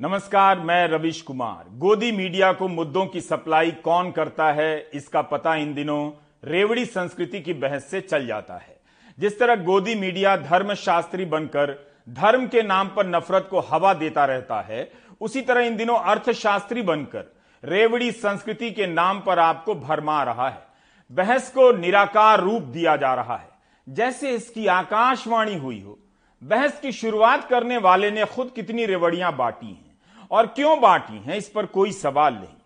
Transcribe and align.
नमस्कार, 0.00 0.58
मैं 0.58 0.88
रविश 0.88 1.20
कुमार। 1.22 1.64
गोदी 1.70 2.10
मीडिया 2.12 2.52
को 2.52 2.66
मुद्दों 2.68 3.06
की 3.06 3.20
सप्लाई 3.20 3.70
कौन 3.70 4.10
करता 4.10 4.50
है, 4.52 4.90
इसका 4.94 5.22
पता 5.22 5.54
इन 5.54 5.74
दिनों 5.74 6.10
रेवड़ी 6.44 6.84
संस्कृति 6.84 7.40
की 7.40 7.54
बहस 7.54 7.84
से 7.84 8.00
चल 8.00 8.26
जाता 8.26 8.54
है। 8.54 8.80
जिस 9.18 9.38
तरह 9.38 9.56
गोदी 9.56 9.94
मीडिया 9.94 10.36
धर्म 10.36 10.74
शास्त्री 10.74 11.24
बनकर 11.24 11.74
धर्म 12.08 12.46
के 12.46 12.62
नाम 12.62 12.88
पर 12.88 13.06
नफरत 13.06 13.48
को 13.50 13.60
हवा 13.60 13.94
देता 13.94 14.24
रहता 14.24 14.60
है, 14.60 14.92
उसी 15.20 15.42
तरह 15.42 15.60
इन 15.60 15.76
दिनों 15.76 15.98
अर्थशास्त्री 15.98 16.82
बनकर 16.82 17.24
रेवड़ी 17.64 18.12
संस्कृति 18.12 18.70
के 18.70 18.86
नाम 18.86 19.20
पर 19.20 19.38
आपको 19.38 19.74
भरमा 19.74 20.22
रहा 20.22 20.48
है। 20.48 20.62
बहस 21.10 21.50
को 21.50 21.72
निराकार 21.72 22.40
रूप 22.40 22.62
दिया 22.62 22.96
जा 22.96 23.14
रहा 23.14 23.36
है। 23.36 23.48
जैसे 23.88 24.30
इसकी 24.30 24.66
आकाशवाणी 24.66 25.56
हुई 25.56 25.80
हो, 25.80 25.98
बहस 26.42 26.80
की 26.80 26.92
शुरुआत 26.92 27.48
करने 27.48 27.78
वाले 27.78 28.10
ने 28.10 28.24
खुद 28.24 28.52
कितनी 28.56 28.86
रेवड़ियाँ 28.86 29.36
बांटी 29.36 29.66
हैं। 29.66 29.87
और 30.30 30.46
क्यों 30.46 30.80
बांटी 30.80 31.18
हैं, 31.18 31.36
इस 31.36 31.48
पर 31.48 31.66
कोई 31.66 31.92
सवाल 31.92 32.34
नहीं। 32.34 32.56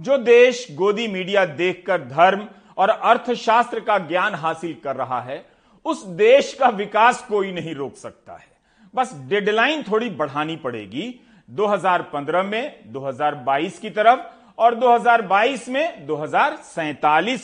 जो 0.00 0.18
देश 0.18 0.68
गोदी 0.70 1.08
मीडिया 1.08 1.44
देखकर 1.44 2.00
धर्म 2.00 2.48
और 2.78 2.88
अर्थशास्त्र 2.88 3.80
का 3.80 3.98
ज्ञान 3.98 4.34
हासिल 4.34 4.76
कर 4.84 4.96
रहा 4.96 5.20
है, 5.20 5.46
उस 5.84 6.06
देश 6.06 6.54
का 6.54 6.68
विकास 6.68 7.26
कोई 7.28 7.52
नहीं 7.52 7.74
रोक 7.74 7.96
सकता 7.96 8.32
है। 8.32 8.48
बस 8.94 9.14
डेडलाइन 9.14 9.82
थोड़ी 9.82 10.10
बढ़ानी 10.10 10.56
पड़ेगी 10.56 11.20
2015 11.50 12.42
में 12.42 12.92
2022 12.92 13.78
की 13.78 13.90
तरफ़ 13.90 14.20
और 14.58 14.74
2022 14.74 15.68
में, 15.68 16.06
दो 16.06 16.26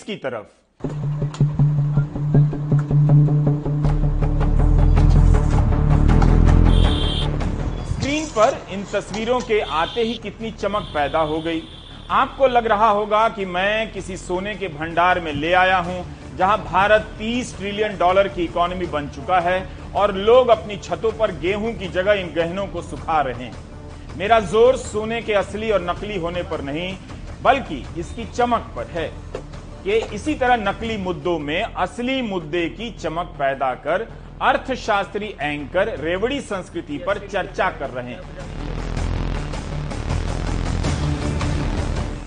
की 0.04 0.16
तरफ़। 0.16 0.46
पर 8.36 8.56
इन 8.72 8.84
तस्वीरों 8.84 9.40
के 9.42 9.60
आते 9.60 10.02
ही 10.02 10.14
कितनी 10.18 10.50
चमक 10.52 10.90
पैदा 10.94 11.20
हो 11.20 11.40
गई। 11.40 11.62
आपको 12.12 12.46
लग 12.48 12.66
रहा 12.66 12.88
होगा 12.90 13.28
कि 13.28 13.44
मैं 13.46 13.92
किसी 13.92 14.16
सोने 14.16 14.54
के 14.54 14.68
भंडार 14.70 15.20
में 15.20 15.32
ले 15.34 15.52
आया 15.54 15.78
हूँ, 15.78 16.04
जहाँ 16.36 16.58
भारत 16.64 17.06
30 17.18 17.56
ट्रिलियन 17.56 17.96
डॉलर 17.98 18.28
की 18.28 18.44
इकोनॉमी 18.44 18.86
बन 18.88 19.08
चुका 19.08 19.38
है 19.40 19.58
और 19.94 20.14
लोग 20.16 20.48
अपनी 20.48 20.76
छतों 20.78 21.12
पर 21.12 21.32
गेहूँ 21.38 21.72
की 21.74 21.88
जगह 21.90 22.12
इन 22.14 22.32
गहनों 22.34 22.66
को 22.66 22.82
सुखा 22.82 23.20
रहे 23.20 23.44
हैं। 23.44 24.16
मेरा 24.18 24.40
ज़ोर 24.42 24.76
सोने 24.78 25.20
के 25.22 25.32
असली 25.34 25.70
और 25.70 25.82
नकली 25.82 26.18
होने 26.18 26.42
पर 26.42 26.60
नहीं, 26.62 26.92
बल्कि 27.42 27.84
इसकी 27.98 28.24
चमक 28.26 28.72
पर 28.76 28.86
है 28.90 29.08
कि 29.84 29.96
इसी 30.14 30.34
तरह 30.34 30.56
नकली 30.58 30.96
मुद्दों 30.98 31.38
में 31.38 31.62
असली 31.62 32.20
मुद्दे 32.24 32.68
की 32.70 32.90
चमक 32.92 33.34
पैदा 33.38 33.72
कर 33.82 34.08
अर्थशास्त्री 34.42 35.26
एंकर 35.40 35.88
रेवड़ी 35.98 36.40
संस्कृति 36.40 36.96
पर 36.98 37.18
चर्चा 37.26 37.68
कर 37.70 37.90
रहे 37.90 38.12
हैं। 38.12 38.44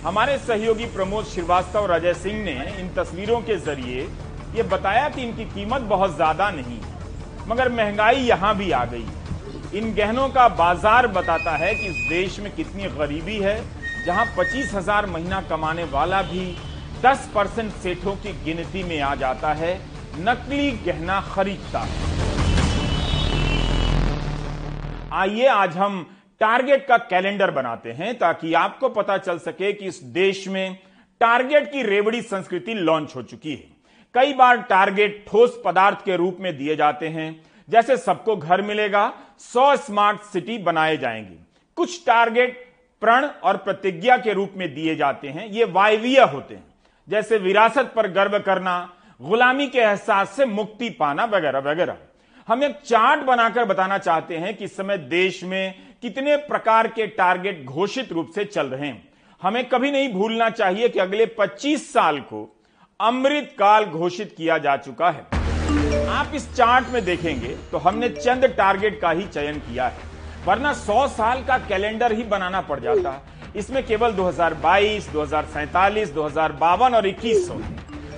हमारे 0.03 0.37
सहयोगी 0.37 0.85
प्रमोद 0.87 1.25
श्रीवास्तव 1.25 1.79
और 1.79 1.91
अजय 1.91 2.13
सिंह 2.13 2.43
ने 2.43 2.53
इन 2.79 2.89
तस्वीरों 2.95 3.39
के 3.41 3.57
ज़रिए 3.57 4.07
ये 4.55 4.63
बताया 4.65 5.09
कि 5.09 5.21
इनकी 5.21 5.45
कीमत 5.45 5.81
बहुत 5.83 6.15
ज़्यादा 6.15 6.49
नहीं, 6.51 6.79
मगर 7.47 7.69
महँगाई 7.71 8.21
यहाँ 8.23 8.55
भी 8.57 8.71
आ 8.71 8.83
गई। 8.85 9.05
इन 9.73 9.93
गहनों 9.95 10.27
का 10.29 10.47
बाज़ार 10.49 11.07
बताता 11.09 11.51
है 11.57 11.73
कि 11.75 11.87
इस 11.87 11.95
देश 12.09 12.39
में 12.39 12.51
कितनी 12.55 12.89
गरीबी 12.97 13.37
है, 13.37 13.55
जहाँ 14.05 14.25
पच्चीस 14.37 14.73
हज़ार 14.73 15.05
महीना 15.05 15.41
कमाने 15.49 15.83
वाला 15.91 16.21
भी 16.23 16.55
10 17.05 17.29
परसेंट 17.35 17.71
सेठों 17.73 18.15
की 18.15 18.33
गिनती 18.45 18.83
में 18.83 18.99
आ 19.01 19.13
जाता 19.15 19.53
है। 19.53 19.73
नकली 20.17 20.71
गहना 20.71 21.21
खरीदता। 21.21 21.87
आइए 25.13 25.45
आज 25.45 25.77
हम 25.77 26.15
टारगेट 26.39 26.87
का 26.87 26.97
कैलेंडर 26.97 27.51
बनाते 27.51 27.91
हैं 27.91 28.17
ताकि 28.19 28.53
आपको 28.53 28.89
पता 28.89 29.17
चल 29.17 29.37
सके 29.37 29.73
कि 29.73 29.85
इस 29.85 30.03
देश 30.03 30.47
में 30.47 30.77
टारगेट 31.19 31.71
की 31.71 31.83
रेवड़ी 31.83 32.21
संस्कृति 32.21 32.73
लॉन्च 32.73 33.15
हो 33.15 33.23
चुकी 33.23 33.51
है। 33.51 33.67
कई 34.13 34.33
बार 34.33 34.57
टारगेट 34.57 35.25
ठोस 35.27 35.61
पदार्थ 35.65 36.05
के 36.05 36.15
रूप 36.15 36.37
में 36.39 36.57
दिए 36.57 36.75
जाते 36.75 37.07
हैं। 37.07 37.41
जैसे 37.69 37.97
सबको 37.97 38.35
घर 38.35 38.61
मिलेगा, 38.61 39.13
सौ 39.39 39.75
स्मार्ट 39.75 40.21
सिटी 40.21 40.57
बनाए 40.57 40.97
जाएँगे। 40.97 41.35
कुछ 41.75 42.05
टारगेट 42.05 42.73
प्रण 43.01 43.25
और 43.25 43.57
प्रतिज्ञा 43.57 44.17
के 44.17 44.33
रूप 44.33 44.53
में 44.57 44.73
दिए 44.75 44.95
जाते 44.95 45.27
हैं, 45.27 45.47
ये 45.47 45.63
वायवीय 45.63 46.19
होते 46.21 46.55
हैं। 46.55 46.63
जैसे 47.07 47.37
विरासत 47.37 47.93
पर 47.95 48.07
गर्व 48.07 48.39
करना 48.39 48.93
गुलामी 49.19 49.65
के 49.67 49.79
एहसास 49.79 50.29
से 50.29 50.45
मुक्ति 50.45 50.89
पाना 50.89 51.23
वगैरह 51.25 51.59
वगैरह। 51.59 51.95
हम 52.47 52.63
एक 52.63 52.75
चार्ट 52.85 53.23
बनाकर 53.23 53.65
बताना 53.65 53.97
चाहते 53.97 54.37
हैं 54.37 54.55
कि 54.57 54.65
इस 54.65 54.75
समय 54.77 54.97
देश 54.97 55.43
में 55.43 55.75
कितने 56.01 56.35
प्रकार 56.45 56.87
के 56.87 57.07
टारगेट 57.07 57.65
घोषित 57.65 58.11
रूप 58.11 58.31
से 58.35 58.45
चल 58.45 58.67
रहे 58.67 58.87
हैं। 58.87 59.07
हमें 59.41 59.63
कभी 59.69 59.91
नहीं 59.91 60.11
भूलना 60.13 60.49
चाहिए 60.49 60.89
कि 60.89 60.99
अगले 60.99 61.25
25 61.39 61.91
साल 61.93 62.19
को 62.21 62.47
अमृत 62.99 63.53
काल 63.59 63.85
घोषित 63.85 64.33
किया 64.37 64.57
जा 64.57 64.77
चुका 64.77 65.09
है। 65.09 66.07
आप 66.09 66.31
इस 66.35 66.53
चार्ट 66.55 66.89
में 66.93 67.03
देखेंगे 67.05 67.55
तो 67.71 67.77
हमने 67.77 68.09
चंद 68.09 68.45
टारगेट 68.57 68.99
का 69.01 69.11
ही 69.11 69.27
चयन 69.27 69.59
किया 69.59 69.87
है 69.87 70.07
वरना 70.45 70.73
100 70.75 71.07
साल 71.09 71.43
का 71.43 71.57
कैलेंडर 71.67 72.11
ही 72.11 72.23
बनाना 72.25 72.61
पड़ 72.61 72.79
जाता। 72.79 73.19
इसमें 73.55 73.85
केवल 73.85 74.11
2022, 74.13 75.11
2047, 75.13 76.13
2052 76.13 76.95
और 76.95 77.07
2100 77.07 77.61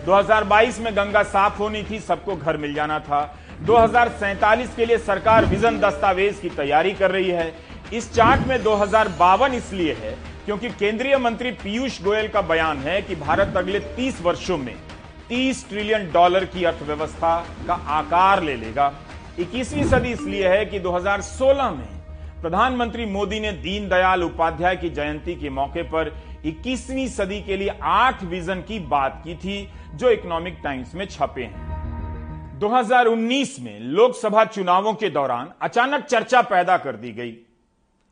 2022 0.05 0.79
में 0.79 0.95
गंगा 0.95 1.21
साफ़ 1.23 1.57
होनी 1.57 1.83
थी, 1.83 1.99
सबको 1.99 2.35
घर 2.35 2.57
मिल 2.57 2.73
जाना 2.73 2.99
था। 2.99 3.21
2047 3.61 4.75
के 4.75 4.85
लिए 4.85 4.97
सरकार 4.99 5.45
विजन 5.45 5.79
दस्तावेज़ 5.79 6.41
की 6.41 6.49
तैयारी 6.51 6.93
कर 6.93 7.11
रही 7.11 7.29
है। 7.29 7.53
इस 7.93 8.13
चार्ट 8.13 8.47
में 8.47 8.61
दो 8.63 8.75
हज़ार 8.75 9.07
बावन 9.19 9.53
इसलिए 9.53 9.93
है 9.93 10.15
क्योंकि 10.45 10.69
केंद्रीय 10.69 11.17
मंत्री 11.17 11.51
पीयूष 11.53 12.01
गोयल 12.03 12.27
का 12.27 12.41
बयान 12.43 12.77
है 12.77 13.01
कि 13.01 13.15
भारत 13.15 13.57
अगले 13.57 13.79
30 13.97 14.21
वर्षों 14.21 14.57
में 14.57 14.75
30 15.29 15.67
ट्रिलियन 15.69 16.11
डॉलर 16.11 16.45
की 16.45 16.63
अर्थव्यवस्था 16.63 17.37
का 17.67 17.73
आकार 17.73 18.43
ले 18.43 18.55
लेगा। 18.55 18.91
21वीं 19.39 19.83
सदी 19.83 20.11
इसलिए 20.11 20.47
है 20.47 20.65
कि 20.65 20.79
2016 20.79 21.69
में 21.71 21.87
प्रधानमंत्री 22.41 23.05
मोदी 23.05 23.39
ने 23.39 23.51
दीनदयाल 23.61 24.23
उपाध्याय 24.23 24.75
की 24.75 24.89
जयंती 24.89 25.35
के 25.35 25.49
मौके 25.49 25.83
पर 25.85 26.11
21वीं 26.45 27.07
सदी 27.09 27.39
के 27.41 27.57
लिए 27.57 27.77
आठ 27.83 28.23
विजन 28.23 28.61
की 28.61 28.79
बात 28.87 29.21
की 29.23 29.35
थी। 29.35 29.57
जो 29.95 30.09
इकोनॉमिक 30.09 30.59
टाइम्स 30.63 30.95
में 30.95 31.05
छपे 31.05 31.43
हैं। 31.43 32.59
2019 32.59 33.59
में 33.59 33.79
लोकसभा 33.79 34.43
चुनावों 34.45 34.93
के 34.93 35.09
दौरान 35.09 35.51
अचानक 35.61 36.03
चर्चा 36.05 36.41
पैदा 36.41 36.77
कर 36.77 36.95
दी 36.95 37.11
गई। 37.11 37.37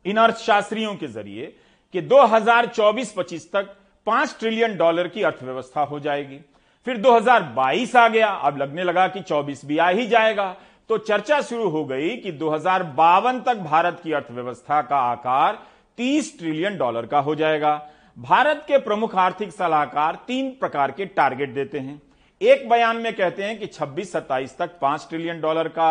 इन 0.04 0.16
अर्थशास्त्रियों 0.16 0.94
के 0.94 1.06
ज़रिए 1.08 1.46
कि 1.94 2.00
2024-25 2.02 3.46
तक 3.52 3.76
पाँच 4.06 4.36
ट्रिलियन 4.40 4.76
डॉलर 4.76 5.08
की 5.08 5.22
अर्थव्यवस्था 5.22 5.80
हो 5.82 6.00
जाएगी। 6.00 6.40
फिर 6.86 6.96
2022 6.96 7.96
आ 7.96 8.08
गया, 8.08 8.28
अब 8.28 8.58
लगने 8.58 8.84
लगा 8.84 9.06
कि 9.08 9.20
24 9.20 9.64
भी 9.64 9.78
आ 9.78 9.88
ही 9.88 10.06
जाएगा। 10.06 10.54
तो 10.90 10.98
चर्चा 10.98 11.40
शुरू 11.40 11.68
हो 11.68 11.84
गई 11.84 12.16
कि 12.16 12.32
दो 12.32 12.50
हज़ार 12.50 12.82
बावन 12.96 13.40
तक 13.40 13.56
भारत 13.64 14.00
की 14.04 14.12
अर्थव्यवस्था 14.12 14.80
का 14.82 14.96
आकार 15.10 15.58
30 15.98 16.38
ट्रिलियन 16.38 16.76
डॉलर 16.78 17.06
का 17.06 17.18
हो 17.18 17.34
जाएगा। 17.34 17.74
भारत 18.16 18.64
के 18.68 18.78
प्रमुख 18.78 19.14
आर्थिक 19.14 19.52
सलाहकार 19.52 20.18
तीन 20.26 20.50
प्रकार 20.50 20.90
के 20.90 21.04
टारगेट 21.06 21.54
देते 21.54 21.78
हैं। 21.78 22.00
एक 22.40 22.68
बयान 22.68 22.96
में 22.96 23.12
कहते 23.12 23.44
हैं 23.44 23.58
कि 23.58 23.66
26-27 23.66 24.56
तक 24.58 24.78
5 24.78 25.08
ट्रिलियन 25.08 25.40
डॉलर 25.40 25.68
का 25.68 25.90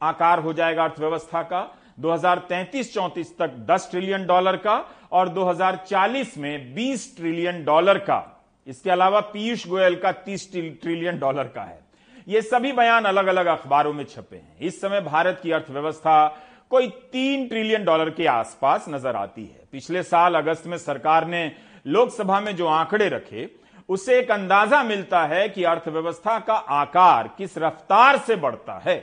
आकार 0.00 0.38
हो 0.38 0.52
जाएगा 0.52 0.84
अर्थव्यवस्था 0.84 1.42
का 1.42 1.60
2033-34 1.98 3.36
तक 3.38 3.56
10 3.68 3.88
ट्रिलियन 3.90 4.26
डॉलर 4.26 4.56
का 4.56 4.76
और 5.12 5.28
2040 5.28 6.36
में 6.38 6.74
20 6.74 7.16
ट्रिलियन 7.16 7.64
डॉलर 7.64 7.98
का। 7.98 8.44
इसके 8.66 8.90
अलावा 8.90 9.20
पीयूष 9.20 9.66
गोयल 9.68 9.96
का 9.96 10.12
30 10.24 10.50
ट्रिलियन 10.52 11.18
डॉलर 11.18 11.44
का 11.44 11.62
है। 11.62 11.80
ये 12.28 12.42
सभी 12.42 12.72
बयान 12.72 13.04
अलग 13.04 13.26
अलग 13.26 13.46
अखबारों 13.48 13.92
में 13.92 14.04
छपे 14.04 14.36
हैं। 14.36 14.58
इस 14.58 14.80
समय 14.80 15.00
भारत 15.00 15.40
की 15.42 15.50
अर्थव्यवस्था 15.50 16.26
कोई 16.72 16.86
तीन 17.12 17.46
ट्रिलियन 17.48 17.84
डॉलर 17.84 18.10
के 18.10 18.26
आसपास 18.28 18.84
नज़र 18.88 19.16
आती 19.16 19.42
है। 19.42 19.66
पिछले 19.72 20.02
साल 20.02 20.34
अगस्त 20.34 20.66
में 20.66 20.76
सरकार 20.78 21.26
ने 21.26 21.50
लोकसभा 21.86 22.40
में 22.40 22.54
जो 22.56 22.66
आंकड़े 22.68 23.08
रखे 23.08 23.48
उससे 23.88 24.18
एक 24.18 24.30
अंदाज़ा 24.30 24.82
मिलता 24.82 25.24
है 25.26 25.48
कि 25.48 25.64
अर्थव्यवस्था 25.64 26.38
का 26.38 26.54
आकार 26.54 27.28
किस 27.38 27.58
रफ्तार 27.58 28.18
से 28.18 28.36
बढ़ता 28.38 28.80
है। 28.84 28.96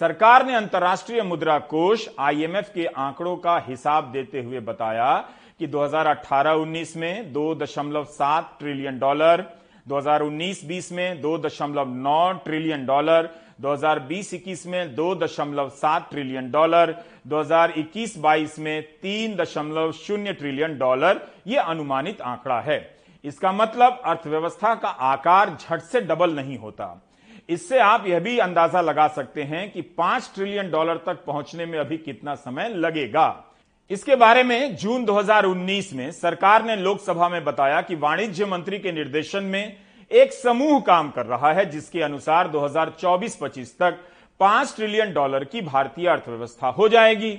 सरकार 0.00 0.46
ने 0.46 0.54
अंतर्राष्ट्रीय 0.54 1.22
मुद्रा 1.22 1.58
कोष 1.66 2.08
आईएमएफ 2.20 2.70
के 2.74 2.86
आंकड़ों 2.86 3.36
का 3.38 3.58
हिसाब 3.66 4.10
देते 4.12 4.42
हुए 4.42 4.60
बताया 4.62 5.14
कि 5.60 5.66
2018-19 5.68 6.96
में 6.96 7.32
2.7 7.32 8.58
ट्रिलियन 8.58 8.98
डॉलर 8.98 9.44
2019-20 9.86 10.92
में 10.92 11.22
2.9 11.22 12.32
ट्रिलियन 12.44 12.86
डॉलर 12.86 13.28
2020-21 13.60 14.66
में 14.66 14.94
2.7 14.96 16.10
ट्रिलियन 16.10 16.50
डॉलर 16.50 16.94
2021-22 17.28 18.58
में 18.58 18.82
3.0 19.02 20.32
ट्रिलियन 20.32 20.78
डॉलर। 20.78 21.20
यह 21.46 21.62
अनुमानित 21.62 22.20
आंकड़ा 22.20 22.60
है। 22.60 22.78
इसका 23.24 23.52
मतलब 23.52 24.02
अर्थव्यवस्था 24.04 24.74
का 24.74 24.88
आकार 24.88 25.56
झट 25.60 25.80
से 25.80 26.00
डबल 26.00 26.30
नहीं 26.30 26.58
होता। 26.58 27.00
इससे 27.48 27.78
आप 27.78 28.06
यह 28.06 28.20
भी 28.20 28.38
अंदाज़ा 28.38 28.80
लगा 28.80 29.08
सकते 29.08 29.42
हैं 29.42 29.70
कि 29.72 29.82
पाँच 29.82 30.30
ट्रिलियन 30.34 30.70
डॉलर 30.70 30.96
तक 30.96 31.24
पहुँचने 31.24 31.66
में 31.66 31.78
अभी 31.78 31.96
कितना 31.96 32.34
समय 32.34 32.68
लगेगा। 32.68 33.44
इसके 33.90 34.16
बारे 34.16 34.42
में 34.42 34.76
जून 34.76 35.04
2019 35.04 35.92
में 35.92 36.10
सरकार 36.12 36.64
ने 36.64 36.76
लोकसभा 36.76 37.28
में 37.28 37.44
बताया 37.44 37.80
कि 37.80 37.94
वाणिज्य 37.94 38.46
मंत्री 38.46 38.78
के 38.78 38.92
निर्देशन 38.92 39.44
में 39.44 39.76
एक 40.10 40.32
समूह 40.32 40.80
काम 40.80 41.10
कर 41.10 41.26
रहा 41.26 41.52
है, 41.52 41.64
जिसके 41.66 42.02
अनुसार 42.02 42.48
2024-25 42.48 43.72
तक 43.78 43.98
पाँच 44.40 44.74
ट्रिलियन 44.76 45.12
डॉलर 45.12 45.44
की 45.44 45.60
भारतीय 45.62 46.08
अर्थव्यवस्था 46.08 46.68
हो 46.68 46.88
जाएगी। 46.88 47.38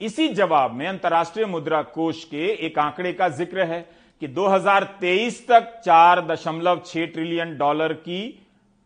इसी 0.00 0.28
जवाब 0.30 0.72
में 0.72 0.86
अंतर्राष्ट्रीय 0.86 1.46
मुद्रा 1.46 1.82
कोष 1.84 2.24
के 2.24 2.46
एक 2.66 2.78
आंकड़े 2.78 3.12
का 3.12 3.28
ज़िक्र 3.30 3.64
है 3.64 3.80
कि 4.22 4.28
2023 4.28 5.40
तक 5.48 5.80
4.6 5.84 7.06
ट्रिलियन 7.06 7.56
डॉलर 7.58 7.92
की 7.94 8.20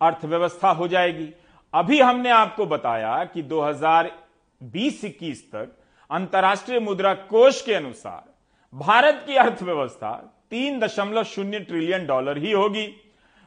अर्थव्यवस्था 0.00 0.70
हो 0.70 0.88
जाएगी। 0.88 1.28
अभी 1.74 2.00
हमने 2.00 2.30
आपको 2.30 2.66
बताया 2.66 3.24
कि 3.24 3.42
2020-21 3.44 5.42
तक 5.52 5.76
अंतर्राष्ट्रीय 6.10 6.80
मुद्रा 6.80 7.14
कोष 7.14 7.62
के 7.62 7.74
अनुसार 7.74 8.31
भारत 8.72 9.24
की 9.26 9.34
अर्थव्यवस्था 9.36 10.10
तीन 10.50 10.78
दशमलव 10.80 11.24
शून्य 11.24 11.58
ट्रिलियन 11.60 12.06
डॉलर 12.06 12.38
ही 12.38 12.52
होगी। 12.52 12.84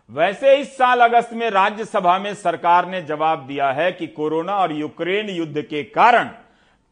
वैसे 0.10 0.56
इस 0.56 0.75
साल 0.77 1.00
अगस्त 1.00 1.30
में 1.33 1.50
राज्यसभा 1.50 2.18
में 2.19 2.33
सरकार 2.33 2.89
ने 2.89 3.01
जवाब 3.01 3.45
दिया 3.48 3.72
है 3.72 3.92
कि 3.92 4.07
कोरोना 4.07 4.56
और 4.56 4.72
यूक्रेन 4.72 5.30
युद्ध 5.30 5.62
के 5.62 5.83
कारण 5.83 6.30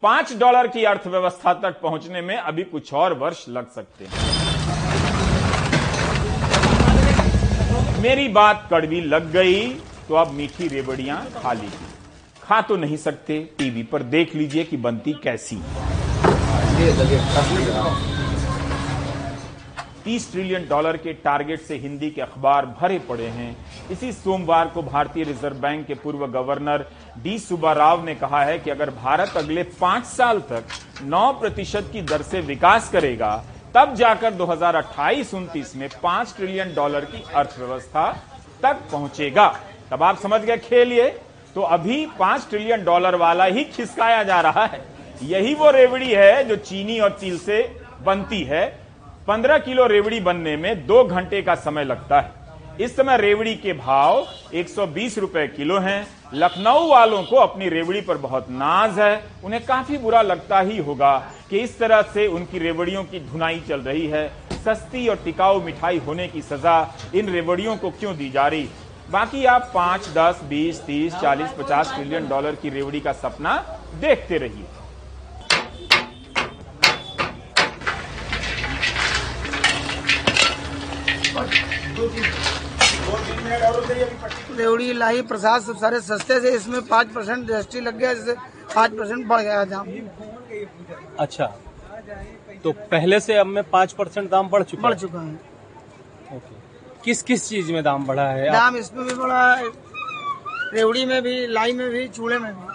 पाँच 0.04 0.34
डॉलर 0.38 0.68
की 0.68 0.84
अर्थव्यवस्था 0.84 1.54
तक 1.54 1.80
पहुँचने 1.82 2.22
में 2.22 2.36
अभी 2.38 2.64
कुछ 2.64 2.94
और 2.94 3.14
वर्ष 3.14 3.46
लग 3.50 3.72
सकते 3.72 4.06
हैं। 4.06 4.18
मेरी 8.02 8.28
बात 8.30 8.68
कड़वी 8.72 9.02
लग 9.02 9.32
गई 9.32 9.68
तो 10.08 10.16
अब 10.16 10.32
मीठी 10.32 10.68
रेवड़ियाँ 10.68 11.26
खा 11.36 11.54
लीजिए। 11.54 11.88
खा 12.44 12.62
तो 12.62 12.76
नहीं 12.78 12.98
सकते, 12.98 13.40
टीवी 13.58 13.84
पर 13.84 14.04
देख 14.04 14.36
लीजिए 14.36 14.64
कि 14.64 14.78
बनती 14.78 15.14
कैसी। 15.24 15.62
तीस 20.06 20.32
ट्रिलियन 20.32 20.68
डॉलर 20.68 20.98
के 20.98 21.14
टारगेट 21.14 21.62
से 21.62 21.76
हिंदी 21.78 22.10
के 22.12 22.22
अखबार 22.22 22.66
भरे 22.82 23.00
पड़े 23.00 23.28
हैं। 23.28 23.56
इसी 23.92 24.12
सोमवार 24.12 24.68
को 24.68 24.82
भारतीय 24.82 25.24
रिज़र्व 25.24 25.56
बैंक 25.56 25.86
के 25.88 25.94
पूर्व 25.94 26.26
गवर्नर 26.28 26.86
डी 27.24 27.38
सुब्बा 27.40 27.74
राव 27.74 28.06
ने 28.06 28.16
कहा 28.16 28.44
है 28.44 28.60
कि 28.60 28.70
अगर 28.70 28.90
भारत 28.90 29.38
अगले 29.38 29.64
पाँच 29.64 30.06
साल 30.06 30.40
तक 30.40 30.64
नौ 31.04 31.32
प्रतिशत 31.34 31.90
की 31.94 32.02
दर 32.02 32.22
से 32.22 32.42
विकास 32.42 32.90
करेगा, 32.90 33.44
तब 33.76 33.94
जाकर 33.96 34.34
2028-29 34.34 35.76
में 35.76 35.90
पाँच 36.04 36.34
ट्रिलियन 36.38 36.74
डॉलर 36.76 37.06
की 37.06 37.24
अर्थव्यवस्था 37.36 38.12
तक 38.64 38.80
पहुंचेगा। 38.92 39.48
तब 39.92 40.04
आप 40.04 40.18
समझ 40.18 40.42
गए, 40.42 40.58
खेलिए। 40.58 41.08
तो 41.56 41.62
अभी 41.62 42.06
पाँच 42.20 42.48
ट्रिलियन 42.50 42.84
डॉलर 42.84 43.16
वाला 43.16 43.46
ही 43.46 43.64
खिसकाया 43.64 44.24
जा 44.24 44.42
रहा 44.42 44.66
है। 44.66 44.86
यही 45.24 45.54
वो 45.54 45.72
रेवड़ी 45.72 46.12
है 46.12 46.44
जो 46.44 46.56
चीनी 46.56 47.00
और 47.00 47.10
तिल 47.10 47.38
से 47.40 47.64
बनती 48.02 48.44
है। 48.44 48.83
पंद्रह 49.28 49.58
किलो 49.58 49.86
रेवड़ी 49.88 50.20
बनने 50.20 50.58
में 50.58 50.86
दो 50.88 51.04
घंटे 51.04 51.42
का 51.42 51.54
समय 51.56 51.84
लगता 51.84 52.20
है। 52.22 52.32
इस 52.82 52.96
समय 52.96 53.18
रेवड़ी 53.18 53.56
के 53.56 53.74
भाव 53.74 54.28
120 54.54 55.18
रुपए 55.18 55.48
किलो 55.48 55.80
हैं। 55.80 56.08
लखनऊ 56.34 56.88
वालों 56.90 57.24
को 57.24 57.36
अपनी 57.36 57.70
रेवड़ी 57.70 58.02
पर 58.02 58.18
बहुत 58.18 58.50
नाज 58.50 59.00
है। 59.00 59.24
उन्हें 59.44 59.66
काफ़ी 59.66 59.98
बुरा 59.98 60.22
लगता 60.22 60.60
ही 60.60 60.78
होगा 60.78 61.16
कि 61.50 61.60
इस 61.60 61.80
तरह 61.80 62.02
से 62.02 62.28
उनकी 62.28 62.60
रेवड़ियों 62.60 63.04
की 63.04 63.20
धुनाई 63.20 63.64
चल 63.70 63.82
रही 63.82 64.08
है। 64.08 64.28
सस्ती 64.66 65.08
और 65.08 65.16
टिकाऊ 65.16 65.64
मिठाई 65.64 65.98
होने 65.98 66.28
की 66.28 66.42
सजा 66.42 66.96
इन 67.16 67.30
रेवड़ियों 67.30 67.78
को 67.78 67.90
क्यों 67.90 68.18
दी 68.18 68.30
जा 68.30 68.48
रही? 68.48 68.70
बाकी 69.12 69.46
आप 69.46 69.72
पाँच, 69.74 70.10
दस, 70.10 70.42
बीस, 70.44 70.82
तीस, 70.82 71.16
चालीस, 71.16 71.52
पचास 71.52 71.94
ट्रिलियन 71.96 72.28
डॉलर 72.28 72.56
की 72.56 72.70
रेवड़ी 72.70 73.00
का 73.00 73.12
सपना 73.14 73.58
देखते 73.96 74.38
रहिए। 74.38 74.83
रेवड़ी 84.54 84.92
लाही 84.94 85.22
प्रसाद 85.24 85.62
सब 85.62 85.78
सारे 85.78 86.00
सस्ते 86.02 86.40
थे। 86.42 86.56
इसमें 86.56 86.82
पाँच 86.88 87.08
परसेंट 87.08 87.48
जीएसटी 87.48 87.80
लग 87.82 87.98
गया 87.98 88.14
जिससे 88.14 88.34
पाँच 88.76 88.92
परसेंट 88.92 89.26
बढ़ 89.28 89.42
गया 89.42 89.64
दाम। 89.66 89.88
अच्छा। 91.20 91.46
तो 92.64 92.72
पहले 92.92 93.20
से 93.20 93.36
अब 93.36 93.48
में 93.48 93.64
पाँच 93.70 93.94
परसेंट 93.94 94.30
दाम 94.32 94.50
बढ़ 94.50 94.64
चुका 94.64 94.82
बढ़ 94.82 94.94
चुका 94.96 95.20
है। 95.20 95.34
ओके। 96.34 96.62
किस 97.04 97.22
किस 97.24 97.48
चीज़ 97.50 97.72
में 97.74 97.84
दाम 97.84 98.06
बढ़ा 98.06 98.28
है? 98.28 98.52
दाम 98.52 98.78
इसमें 98.78 99.06
भी 99.06 99.14
बढ़ा 99.14 99.56
है। 99.56 99.72
रेवड़ी 100.74 101.06
में 101.06 101.22
भी 101.22 101.36
लाई 101.48 101.74
में 101.74 101.90
भी 101.90 102.08
चूड़े 102.08 102.38
में 102.40 102.54
भी। 102.54 102.72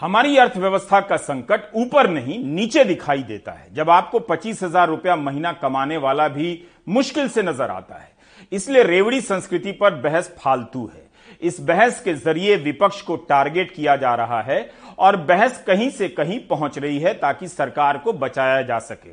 हमारी 0.00 0.36
अर्थव्यवस्था 0.36 1.00
का 1.00 1.16
संकट 1.16 1.70
ऊपर 1.76 2.08
नहीं 2.10 2.38
नीचे 2.44 2.84
दिखाई 2.84 3.22
देता 3.22 3.52
है। 3.52 3.74
जब 3.74 3.90
आपको 3.90 4.18
पच्चीस 4.20 4.62
हज़ार 4.62 4.88
रुपया 4.88 5.16
महीना 5.16 5.52
कमाने 5.52 5.96
वाला 5.96 6.28
भी 6.28 6.48
मुश्किल 6.88 7.28
से 7.28 7.42
नज़र 7.42 7.70
आता 7.70 7.94
है। 7.94 8.14
इसलिए 8.52 8.82
रेवड़ी 8.82 9.20
संस्कृति 9.20 9.72
पर 9.72 9.94
बहस 10.00 10.28
फालतू 10.38 10.86
है। 10.86 11.05
इस 11.42 11.60
बहस 11.60 12.00
के 12.00 12.14
ज़रिए 12.14 12.56
विपक्ष 12.56 13.00
को 13.02 13.16
टारगेट 13.16 13.74
किया 13.74 13.96
जा 13.96 14.14
रहा 14.14 14.42
है 14.42 14.70
और 14.98 15.16
बहस 15.16 15.62
कहीं 15.66 15.90
से 15.90 16.08
कहीं 16.08 16.38
पहुँच 16.40 16.78
रही 16.78 16.98
है 16.98 17.14
ताकि 17.14 17.48
सरकार 17.48 17.98
को 17.98 18.12
बचाया 18.12 18.62
जा 18.62 18.78
सके। 18.78 19.10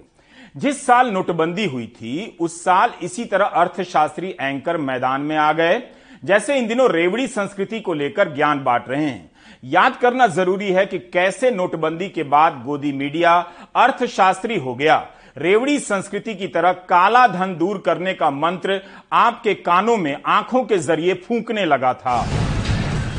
जिस 0.56 0.86
साल 0.86 1.10
नोटबंदी 1.12 1.66
हुई 1.66 1.88
थी, 1.88 2.38
उस 2.42 2.64
साल 2.64 2.92
इसी 3.04 3.26
तरह 3.26 3.46
अर्थशास्त्री 3.46 4.36
एंकर 4.42 4.78
मैदान 4.78 5.22
में 5.22 5.36
आ 5.38 5.54
गए। 5.54 5.82
जैसे 6.26 6.58
इन 6.58 6.68
दिनों 6.68 6.90
रेवड़ी 6.92 7.28
संस्कृति 7.28 7.80
को 7.80 7.94
लेकर 7.94 8.34
ज्ञान 8.36 8.64
बांट 8.64 8.90
रहे 8.90 9.06
हैं। 9.06 9.32
याद 9.64 9.96
करना 9.96 10.28
ज़रूरी 10.28 10.72
है 10.72 10.86
कि 10.86 11.00
कैसे 11.00 11.52
नोटबंदी 11.52 12.10
के 12.10 12.24
बाद 12.24 12.62
गोदी 12.66 12.92
मीडिया 12.92 13.34
अर्थशास्त्री 13.76 14.58
हो 14.60 14.76
गया। 14.76 15.08
रेवड़ी 15.38 15.78
संस्कृति 15.80 16.34
की 16.36 16.48
तरह 16.48 16.72
काला 16.90 17.26
धन 17.28 17.56
दूर 17.60 17.78
करने 17.86 18.14
का 18.14 18.30
मंत्र 18.32 18.80
आपके 19.12 19.54
कानों 19.54 19.96
में 19.98 20.16
आँखों 20.26 20.64
के 20.64 20.78
ज़रिए 20.78 21.14
फूंकने 21.24 21.64
लगा 21.66 21.94
था। 21.94 22.18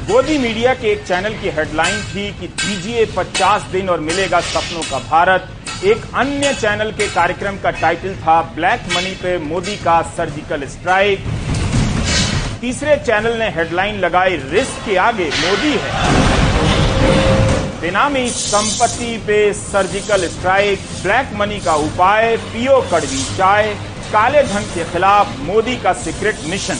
गोदी 0.08 0.37
मीडिया 0.38 0.75
के 0.75 0.93
एक 0.93 1.02
चैनल 1.06 1.34
की 1.34 1.50
हेडलाइन 1.50 2.00
थी 2.05 2.31
कि 2.40 2.46
दीजिए 2.46 3.06
50 3.16 3.62
दिन 3.72 3.88
और 3.88 4.00
मिलेगा 4.00 4.40
सपनों 4.40 4.82
का 4.82 4.99
भारत। 5.08 5.49
एक 5.84 6.05
अन्य 6.14 6.52
चैनल 6.55 6.93
के 6.93 7.08
कार्यक्रम 7.14 7.58
का 7.58 7.70
टाइटल 7.81 8.14
था 8.16 8.40
ब्लैक 8.55 8.81
मनी 8.96 9.14
पे 9.14 9.37
मोदी 9.38 9.76
का 9.76 10.00
सर्जिकल 10.16 10.66
स्ट्राइक। 10.66 11.25
तीसरे 12.61 12.96
चैनल 12.96 13.38
ने 13.38 13.49
हेडलाइन 13.50 13.99
लगाई, 13.99 14.37
रिस्क 14.50 14.87
के 14.87 14.96
आगे 14.99 15.31
मोदी 15.37 15.76
है। 15.82 17.44
बेनामी 17.84 18.28
संपत्ति 18.28 19.16
पे 19.26 19.38
सर्जिकल 19.52 20.26
स्ट्राइक 20.26 20.84
ब्लैक 21.02 21.32
मनी 21.36 21.58
का 21.60 21.75
उपाय 21.78 22.36
पियो 22.36 22.80
कड़वी 22.90 23.23
चाय, 23.37 23.66
काले 24.12 24.42
धन 24.42 24.62
के 24.75 24.85
खिलाफ 24.85 25.35
मोदी 25.40 25.76
का 25.76 25.92
सीक्रेट 25.92 26.38
मिशन 26.49 26.78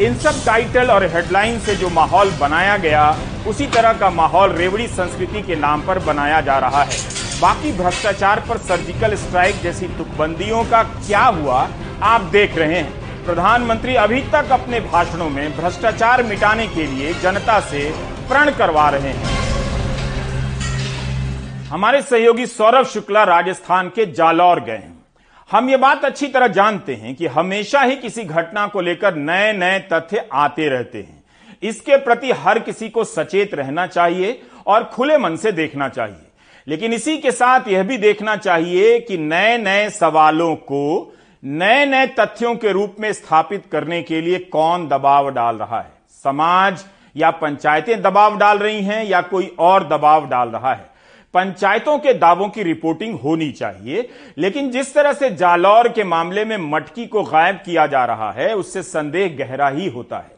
इन 0.00 0.18
सब 0.18 0.44
टाइटल 0.46 0.90
और 0.90 1.06
हेडलाइन 1.14 1.58
से 1.60 1.76
जो 1.76 1.90
माहौल 1.90 2.30
बनाया 2.40 2.76
गया, 2.76 3.08
उसी 3.46 3.66
तरह 3.66 3.92
का 3.92 4.10
माहौल 4.10 4.52
रेवड़ी 4.52 4.86
संस्कृति 4.90 5.42
के 5.42 5.56
नाम 5.56 5.86
पर 5.86 5.98
बनाया 6.04 6.40
जा 6.40 6.58
रहा 6.58 6.82
है। 6.82 6.98
बाकी 7.40 7.72
भ्रष्टाचार 7.72 8.44
पर 8.48 8.58
सर्जिकल 8.68 9.16
स्ट्राइक 9.16 9.62
जैसी 9.62 9.86
तुकबंदियों 9.88 10.64
का 10.64 10.82
क्या 10.82 11.24
हुआ, 11.24 11.68
आप 12.02 12.30
देख 12.32 12.58
रहे 12.58 12.78
हैं। 12.78 13.24
प्रधानमंत्री 13.24 13.94
अभी 13.96 14.20
तक 14.32 14.52
अपने 14.52 14.80
भाषणों 14.92 15.30
में 15.30 15.56
भ्रष्टाचार 15.56 16.22
मिटाने 16.22 16.66
के 16.68 16.86
लिए 16.86 17.14
जनता 17.14 17.60
से 17.60 17.90
प्रण 18.28 18.50
करवा 18.50 18.88
रहे 18.88 19.12
हैं। 19.12 19.41
हमारे 21.72 22.02
सहयोगी 22.02 22.46
सौरभ 22.46 22.86
शुक्ला 22.86 23.22
राजस्थान 23.24 23.88
के 23.88 24.04
जालौर 24.06 24.60
गए 24.60 24.72
हैं। 24.72 25.04
हम 25.50 25.70
ये 25.70 25.76
बात 25.76 26.04
अच्छी 26.04 26.26
तरह 26.26 26.46
जानते 26.46 26.94
हैं 26.94 27.14
कि 27.14 27.26
हमेशा 27.26 27.82
ही 27.82 27.96
किसी 27.96 28.24
घटना 28.24 28.66
को 28.66 28.80
लेकर 28.80 29.14
नए 29.14 29.52
नए 29.52 29.78
तथ्य 29.92 30.28
आते 30.32 30.68
रहते 30.68 30.98
हैं। 30.98 31.24
इसके 31.62 31.96
प्रति 31.96 32.32
हर 32.32 32.58
किसी 32.58 32.88
को 32.88 33.04
सचेत 33.04 33.54
रहना 33.54 33.86
चाहिए 33.86 34.42
और 34.66 34.84
खुले 34.84 35.18
मन 35.18 35.36
से 35.36 35.52
देखना 35.52 35.88
चाहिए। 35.88 36.30
लेकिन 36.68 36.92
इसी 36.92 37.18
के 37.18 37.32
साथ 37.32 37.68
यह 37.68 37.82
भी 37.82 37.98
देखना 37.98 38.36
चाहिए 38.36 39.00
कि 39.00 39.18
नए 39.18 39.58
नए 39.58 39.90
सवालों 39.90 40.54
को 40.56 41.14
नए 41.44 41.84
नए 41.86 42.06
तथ्यों 42.06 42.54
के 42.56 42.72
रूप 42.72 42.96
में 43.00 43.12
स्थापित 43.12 43.66
करने 43.72 44.02
के 44.02 44.20
लिए 44.20 44.38
कौन 44.38 44.88
दबाव 44.88 45.30
डाल 45.30 45.56
रहा 45.56 45.80
है? 45.80 45.92
समाज 46.24 46.84
या 47.16 47.30
पंचायतें 47.30 48.02
दबाव 48.02 48.38
डाल 48.38 48.58
रही 48.58 48.82
हैं 48.82 49.04
या 49.04 49.20
कोई 49.20 49.54
और 49.58 49.88
दबाव 49.88 50.28
डाल 50.28 50.48
रहा 50.48 50.74
है? 50.74 50.91
पंचायतों 51.34 51.98
के 51.98 52.12
दावों 52.14 52.48
की 52.48 52.62
रिपोर्टिंग 52.62 53.18
होनी 53.18 53.50
चाहिए, 53.52 54.08
लेकिन 54.38 54.70
जिस 54.70 54.92
तरह 54.94 55.12
से 55.12 55.30
जालौर 55.30 55.88
के 55.88 56.04
मामले 56.04 56.44
में 56.44 56.56
मटकी 56.70 57.06
को 57.06 57.22
गायब 57.22 57.56
किया 57.56 57.86
जा 57.86 58.04
रहा 58.04 58.30
है, 58.32 58.54
उससे 58.54 58.82
संदेह 58.82 59.36
गहरा 59.38 59.68
ही 59.68 59.88
होता 59.88 60.18
है। 60.18 60.36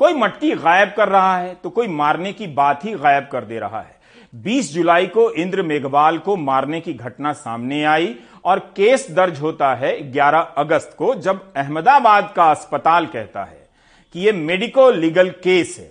कोई 0.00 0.14
मटकी 0.14 0.50
गायब 0.52 0.92
कर 0.96 1.08
रहा 1.08 1.36
है 1.38 1.54
तो 1.54 1.70
कोई 1.70 1.88
मारने 1.88 2.32
की 2.32 2.46
बात 2.46 2.84
ही 2.84 2.92
गायब 2.94 3.28
कर 3.32 3.44
दे 3.44 3.58
रहा 3.58 3.80
है। 3.80 3.98
20 4.34 4.72
जुलाई 4.74 5.06
को 5.06 5.30
इंद्र 5.32 5.62
मेघवाल 5.62 6.18
को 6.18 6.36
मारने 6.38 6.80
की 6.80 6.92
घटना 6.94 7.32
सामने 7.34 7.84
आई, 7.84 8.14
और 8.44 8.58
केस 8.76 9.06
दर्ज 9.10 9.40
होता 9.40 9.74
है 9.74 9.92
11 10.12 10.54
अगस्त 10.58 10.94
को, 10.98 11.14
जब 11.14 11.52
अहमदाबाद 11.56 12.32
का 12.36 12.50
अस्पताल 12.50 13.06
कहता 13.06 13.44
है 13.44 13.68
कि 14.14 14.20
यह 14.20 14.32
मेडिको 14.34 14.90
लीगल 14.90 15.30
केस 15.42 15.76
है। 15.78 15.90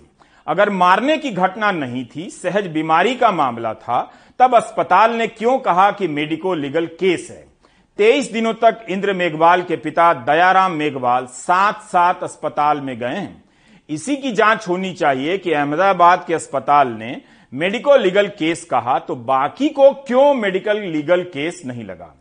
अगर 0.50 0.70
मारने 0.70 1.18
की 1.18 1.30
घटना 1.30 1.70
नहीं 1.72 2.04
थी, 2.06 2.30
सहज 2.30 2.66
बीमारी 2.66 3.14
का 3.14 3.30
मामला 3.32 3.74
था, 3.74 4.12
तब 4.38 4.54
अस्पताल 4.54 5.12
ने 5.12 5.26
क्यों 5.26 5.58
कहा 5.58 5.90
कि 5.90 6.08
मेडिको 6.08 6.54
लीगल 6.54 6.86
केस 6.86 7.28
है? 7.30 7.46
तेईस 7.98 8.32
दिनों 8.32 8.54
तक 8.54 8.86
इंद्र 8.88 9.12
मेघवाल 9.12 9.62
के 9.62 9.76
पिता 9.76 10.12
दयाराम 10.14 10.72
मेघवाल 10.72 11.26
सात 11.26 11.82
सात 11.82 12.22
अस्पताल 12.22 12.80
में 12.80 12.98
गए 12.98 13.06
हैं। 13.06 13.44
इसी 13.88 14.16
की 14.16 14.32
जाँच 14.32 14.68
होनी 14.68 14.92
चाहिए 14.92 15.38
कि 15.38 15.52
अहमदाबाद 15.52 16.24
के 16.26 16.34
अस्पताल 16.34 16.88
ने 16.88 17.22
मेडिको 17.52 17.96
लीगल 17.96 18.28
केस 18.28 18.64
कहा 18.64 18.98
तो 18.98 19.16
बाकी 19.16 19.68
को 19.68 19.90
क्यों 19.92 20.34
मेडिकल 20.34 20.80
लीगल 20.80 21.22
केस 21.22 21.62
नहीं 21.66 21.84
लगा? 21.84 22.14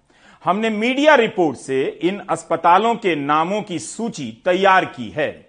हमने 0.45 0.69
मीडिया 0.69 1.15
रिपोर्ट 1.15 1.57
से 1.57 1.99
इन 2.03 2.21
अस्पतालों 2.29 2.95
के 2.95 3.15
नामों 3.15 3.61
की 3.61 3.79
सूची 3.79 4.31
तैयार 4.45 4.85
की 4.85 5.09
है। 5.09 5.48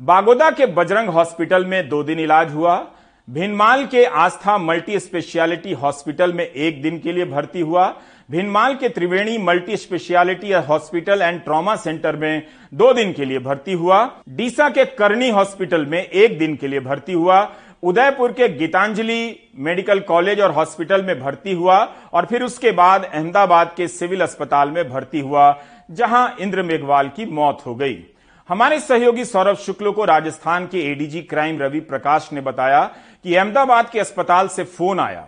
बागोदा 0.00 0.50
के 0.50 0.66
बजरंग 0.66 1.08
हॉस्पिटल 1.08 1.64
में 1.64 1.88
दो 1.88 2.02
दिन 2.02 2.18
इलाज 2.20 2.52
हुआ। 2.54 2.76
भिनमाल 3.28 3.84
के 3.86 4.04
आस्था 4.04 4.56
मल्टी 4.58 4.98
स्पेशलिटी 5.00 5.72
हॉस्पिटल 5.72 6.32
में 6.32 6.44
एक 6.44 6.80
दिन 6.82 6.98
के 6.98 7.12
लिए 7.12 7.24
भर्ती 7.24 7.60
हुआ। 7.60 7.86
भिनमाल 8.30 8.74
के 8.74 8.88
Triveni 8.88 9.36
multi 9.38 9.76
speciality 9.76 10.52
hospital 10.68 11.22
and 11.22 11.40
trauma 11.40 11.76
centre 11.76 12.16
में 12.16 12.42
दो 12.74 12.92
दिन 12.92 13.12
के 13.12 13.24
लिए 13.24 13.38
भर्ती 13.38 13.72
हुआ। 13.72 14.04
डीसा 14.28 14.68
के 14.68 14.84
करनी 14.94 15.30
हॉस्पिटल 15.30 15.86
में 15.86 16.02
एक 16.02 16.38
दिन 16.38 16.56
के 16.56 16.68
लिए 16.68 16.80
भर्ती 16.80 17.12
हुआ। 17.12 17.40
उदयपुर 17.82 18.32
के 18.32 18.48
गीतांजलि 18.48 19.50
मेडिकल 19.58 20.00
कॉलेज 20.00 20.40
और 20.40 20.50
हॉस्पिटल 20.50 21.02
में 21.02 21.18
भर्ती 21.20 21.52
हुआ 21.52 21.78
और 22.12 22.26
फिर 22.26 22.42
उसके 22.42 22.70
बाद 22.72 23.04
अहमदाबाद 23.04 23.72
के 23.76 23.88
सिविल 23.88 24.20
अस्पताल 24.20 24.70
में 24.70 24.88
भर्ती 24.88 25.20
हुआ, 25.20 25.54
जहाँ 25.90 26.36
इंद्र 26.40 26.62
मेघवाल 26.62 27.08
की 27.08 27.26
मौत 27.26 27.62
हो 27.66 27.74
गई। 27.74 27.94
हमारे 28.48 28.80
सहयोगी 28.80 29.24
सौरभ 29.24 29.56
शुक्ल 29.56 29.90
को 29.90 30.04
राजस्थान 30.04 30.66
के 30.66 30.92
एडीजी 30.92 31.22
क्राइम 31.22 31.58
रवि 31.58 31.80
प्रकाश 31.80 32.28
ने 32.32 32.40
बताया 32.40 32.84
कि 33.24 33.34
अहमदाबाद 33.34 33.90
के 33.90 34.00
अस्पताल 34.00 34.48
से 34.48 34.64
फ़ोन 34.64 35.00
आया 35.00 35.26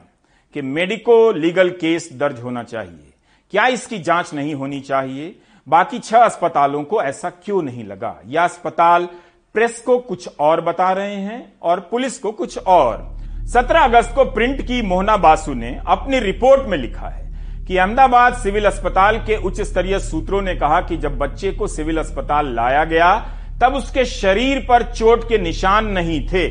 कि 0.55 0.63
मेडिको 0.63 1.33
लीगल 1.33 1.71
केस 1.71 2.09
दर्ज 2.13 2.41
होना 2.41 2.63
चाहिए। 2.63 3.13
क्या 3.51 3.67
इसकी 3.67 3.99
जाँच 3.99 4.35
नहीं 4.35 4.55
होनी 4.55 4.81
चाहिए? 4.81 5.35
बाकी 5.69 5.99
छह 5.99 6.19
अस्पतालों 6.19 6.85
को 6.85 7.03
ऐसा 7.03 7.31
क्यों 7.31 7.63
नहीं 7.63 7.85
लगा? 7.85 8.21
यह 8.27 8.45
अस्पताल 8.45 9.09
प्रेस 9.55 9.81
को 9.81 9.99
कुछ 9.99 10.29
और 10.41 10.61
बता 10.61 10.93
रहे 10.93 11.17
हैं 11.17 11.53
और 11.63 11.81
पुलिस 11.81 12.19
को 12.19 12.33
कुछ 12.33 12.59
और। 12.59 13.19
17 13.47 13.85
अगस्त 13.85 14.15
को 14.15 14.25
प्रिंट 14.25 14.63
की 14.63 14.83
मोहना 14.83 15.17
बासु 15.17 15.55
ने 15.55 15.81
अपनी 15.87 16.21
रिपोर्ट 16.21 16.69
में 16.69 16.79
लिखा 16.79 17.09
है। 17.09 17.28
कि 17.69 17.77
अहमदाबाद 17.77 18.35
सिविल 18.35 18.65
अस्पताल 18.65 19.17
के 19.19 19.37
उच्च 19.37 19.61
स्तरीय 19.61 19.99
सूत्रों 19.99 20.41
ने 20.43 20.55
कहा 20.55 20.81
कि 20.81 20.97
जब 20.97 21.19
बच्चे 21.19 21.51
को 21.53 21.67
सिविल 21.67 21.99
अस्पताल 21.99 22.55
लाया 22.55 22.85
गया, 22.85 23.11
तब 23.61 23.75
उसके 23.75 24.05
शरीर 24.05 24.59
पर 24.69 24.83
चोट 24.83 25.29
के 25.29 25.39
निशान 25.39 25.87
नहीं 25.87 26.21
थे। 26.29 26.47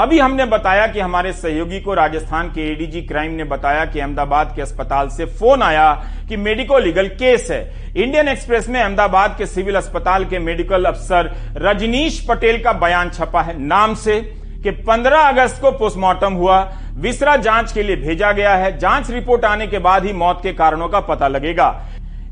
अभी 0.00 0.18
हमने 0.18 0.44
बताया 0.44 0.86
कि 0.86 1.00
हमारे 1.00 1.32
सहयोगी 1.32 1.80
को 1.80 1.94
राजस्थान 1.94 2.48
के 2.48 2.72
एडीजी 2.72 3.02
क्राइम 3.02 3.32
ने 3.32 3.44
बताया 3.44 3.84
कि 3.84 4.00
अहमदाबाद 4.00 4.52
के 4.56 4.62
अस्पताल 4.62 5.08
से 5.08 5.24
फ़ोन 5.24 5.62
आया 5.62 5.92
कि 6.28 6.36
मेडिको 6.36 6.78
लीगल 6.78 7.08
केस 7.08 7.50
है। 7.50 7.92
इंडियन 7.96 8.28
एक्सप्रेस 8.28 8.68
में 8.68 8.80
अहमदाबाद 8.80 9.34
के 9.38 9.46
सिविल 9.46 9.76
अस्पताल 9.76 10.24
के 10.24 10.38
मेडिकल 10.38 10.84
अफसर 10.84 11.32
रजनीश 11.56 12.26
पटेल 12.28 12.62
का 12.62 12.72
बयान 12.72 13.10
छपा 13.10 13.42
है 13.42 13.60
नाम 13.62 13.94
से। 13.94 14.20
कि 14.62 14.70
15 14.70 15.28
अगस्त 15.28 15.60
को 15.62 15.70
पोस्टमार्टम 15.70 16.32
हुआ, 16.32 16.58
विसरा 16.94 17.36
जाँच 17.36 17.72
के 17.72 17.82
लिए 17.82 17.96
भेजा 17.96 18.32
गया 18.32 18.54
है, 18.54 18.78
जाँच 18.78 19.10
रिपोर्ट 19.10 19.44
आने 19.44 19.66
के 19.66 19.78
बाद 19.78 20.04
ही 20.04 20.12
मौत 20.12 20.40
के 20.42 20.52
कारणों 20.52 20.88
का 20.88 21.00
पता 21.00 21.28
लगेगा। 21.28 21.68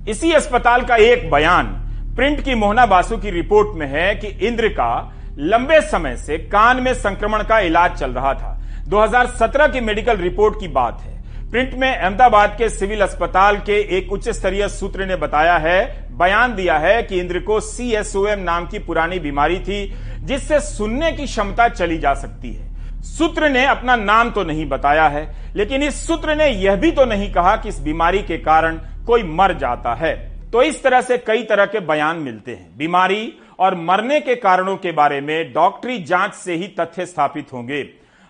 इसी 0.08 0.32
अस्पताल 0.32 0.82
का 0.82 0.96
एक 0.96 1.30
बयान, 1.30 1.66
प्रिंट 2.16 2.40
की 2.40 2.54
मोहना 2.54 2.86
बासु 2.86 3.16
की 3.18 3.30
रिपोर्ट 3.30 3.76
में 3.76 3.86
है 3.86 4.14
कि 4.14 4.26
इंद्र 4.46 4.68
का 4.68 5.12
लंबे 5.38 5.80
समय 5.80 6.16
से 6.16 6.38
कान 6.38 6.82
में 6.82 6.92
संक्रमण 6.94 7.42
का 7.42 7.58
इलाज 7.58 7.98
चल 7.98 8.10
रहा 8.10 8.34
था। 8.34 8.56
2017 8.88 9.68
की 9.68 9.80
मेडिकल 9.80 10.16
रिपोर्ट 10.16 10.60
की 10.60 10.68
बात 10.68 11.00
है। 11.00 11.19
प्रिंट 11.50 11.72
में 11.74 11.88
अहमदाबाद 11.88 12.54
के 12.58 12.68
सिविल 12.68 13.00
अस्पताल 13.00 13.56
के 13.56 13.78
एक 13.96 14.12
उच्च 14.12 14.28
स्तरीय 14.28 14.68
सूत्र 14.68 15.06
ने 15.06 15.16
बताया 15.16 15.56
है, 15.56 16.08
बयान 16.10 16.54
दिया 16.54 16.76
है 16.78 17.02
कि 17.02 17.18
इंद्र 17.20 17.40
को 17.40 17.58
सीएसओएम 17.60 18.40
नाम 18.40 18.66
की 18.66 18.78
पुरानी 18.78 19.18
बीमारी 19.18 19.58
थी, 19.58 19.92
जिससे 20.20 20.60
सुनने 20.60 21.10
की 21.12 21.26
क्षमता 21.26 21.68
चली 21.68 21.98
जा 21.98 22.14
सकती 22.14 22.52
है। 22.52 23.02
सूत्र 23.02 23.48
ने 23.48 23.64
अपना 23.66 23.96
नाम 23.96 24.30
तो 24.30 24.44
नहीं 24.44 24.68
बताया 24.68 25.08
है, 25.08 25.26
लेकिन 25.56 25.82
इस 25.82 26.06
सूत्र 26.06 26.36
ने 26.36 26.48
यह 26.48 26.76
भी 26.76 26.90
तो 26.90 27.04
नहीं 27.04 27.32
कहा 27.32 27.56
कि 27.56 27.68
इस 27.68 27.80
बीमारी 27.80 28.22
के 28.22 28.38
कारण 28.38 28.76
कोई 29.06 29.22
मर 29.22 29.58
जाता 29.58 29.94
है। 29.94 30.14
तो 30.50 30.62
इस 30.62 30.82
तरह 30.82 31.00
से 31.00 31.18
कई 31.18 31.42
तरह 31.42 31.66
के 31.66 31.80
बयान 31.80 32.16
मिलते 32.16 32.50
हैं। 32.50 32.76
बीमारी 32.78 33.32
और 33.58 33.74
मरने 33.74 34.20
के 34.20 34.34
कारणों 34.34 34.76
के 34.76 34.92
बारे 34.92 35.20
में 35.20 35.52
डॉक्टरी 35.52 35.98
जाँच 35.98 36.34
से 36.34 36.54
ही 36.54 36.68
तथ्य 36.80 37.06
स्थापित 37.06 37.52
होंगे। 37.52 37.82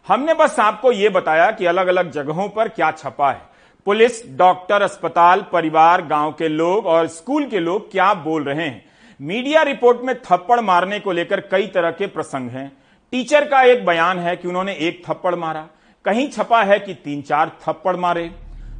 हमने 0.08 0.34
बस 0.34 0.60
आपको 0.60 0.92
यह 0.92 1.10
बताया 1.10 1.50
कि 1.50 1.66
अलग 1.66 1.86
अलग 1.86 2.10
जगहों 2.10 2.48
पर 2.48 2.68
क्या 2.68 2.90
छपा 2.90 3.30
है। 3.32 3.40
पुलिस, 3.86 4.36
डॉक्टर, 4.36 4.82
अस्पताल, 4.82 5.44
परिवार, 5.52 6.02
गाँव 6.02 6.32
के 6.32 6.48
लोग 6.48 6.86
और 6.86 7.06
स्कूल 7.06 7.46
के 7.46 7.60
लोग 7.60 7.90
क्या 7.92 8.14
बोल 8.14 8.44
रहे 8.44 8.66
हैं। 8.66 8.84
मीडिया 9.20 9.62
रिपोर्ट 9.62 10.00
में 10.00 10.14
थप्पड़ 10.20 10.60
मारने 10.60 11.00
को 11.00 11.12
लेकर 11.12 11.40
कई 11.40 11.66
तरह 11.66 11.90
के 11.90 12.06
प्रसंग 12.06 12.50
हैं। 12.50 12.72
टीचर 13.12 13.44
का 13.44 13.62
एक 13.62 13.86
बयान 13.86 14.18
है 14.18 14.36
कि 14.36 14.48
उन्होंने 14.48 14.72
एक 14.72 15.02
थप्पड़ 15.08 15.34
मारा। 15.34 15.66
कहीं 16.04 16.28
छपा 16.28 16.62
है 16.62 16.78
कि 16.78 16.94
तीन 16.94 17.22
चार 17.22 17.52
थप्पड़ 17.66 17.96
मारे। 17.96 18.30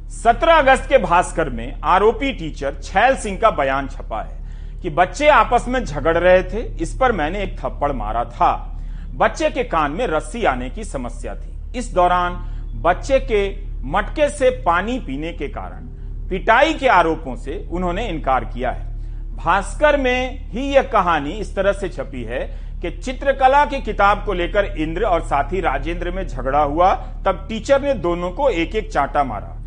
17 0.09 0.55
अगस्त 0.55 0.89
के 0.89 0.97
भास्कर 0.97 1.49
में 1.49 1.81
आरोपी 1.83 2.33
टीचर 2.33 2.75
छैल 2.75 3.15
सिंह 3.15 3.39
का 3.39 3.51
बयान 3.51 3.87
छपा 3.87 4.21
है 4.21 4.39
कि 4.81 4.89
बच्चे 4.89 5.27
आपस 5.27 5.65
में 5.67 5.85
झगड़ 5.85 6.17
रहे 6.17 6.43
थे, 6.43 6.61
इस 6.83 6.97
पर 6.99 7.11
मैंने 7.11 7.43
एक 7.43 7.59
थप्पड़ 7.59 7.91
मारा 7.91 8.23
था। 8.25 8.70
बच्चे 9.15 9.49
के 9.49 9.63
कान 9.63 9.91
में 9.91 10.07
रस्सी 10.07 10.43
आने 10.43 10.69
की 10.69 10.83
समस्या 10.83 11.35
थी। 11.35 11.77
इस 11.77 11.93
दौरान 11.93 12.33
बच्चे 12.81 13.19
के 13.19 13.71
मटके 13.83 14.29
से 14.29 14.49
पानी 14.49 14.99
पीने 14.99 15.31
के 15.33 15.47
कारण 15.47 15.87
पिटाई 16.29 16.73
के 16.73 16.87
आरोपों 16.87 17.35
से 17.35 17.67
उन्होंने 17.71 18.07
इनकार 18.07 18.45
किया 18.45 18.71
है। 18.71 18.91
भास्कर 19.35 19.97
में 19.97 20.49
ही 20.49 20.61
यह 20.61 20.81
कहानी 20.81 21.29
इस 21.29 21.55
तरह 21.55 21.71
से 21.71 21.89
छपी 21.89 22.23
है 22.23 22.39
कि 22.81 22.91
चित्रकला 22.91 23.65
की 23.65 23.81
किताब 23.81 24.23
को 24.25 24.33
लेकर 24.33 24.65
इंद्र 24.65 25.03
और 25.03 25.21
साथी 25.21 25.61
राजेंद्र 25.61 26.11
में 26.11 26.27
झगड़ा 26.27 26.61
हुआ, 26.61 26.95
तब 26.95 27.45
टीचर 27.49 27.81
ने 27.81 27.93
दोनों 27.93 28.31
को 28.31 28.49
एक 28.49 28.75
एक 28.75 28.91
चांटा 28.91 29.23
मारा। 29.23 29.57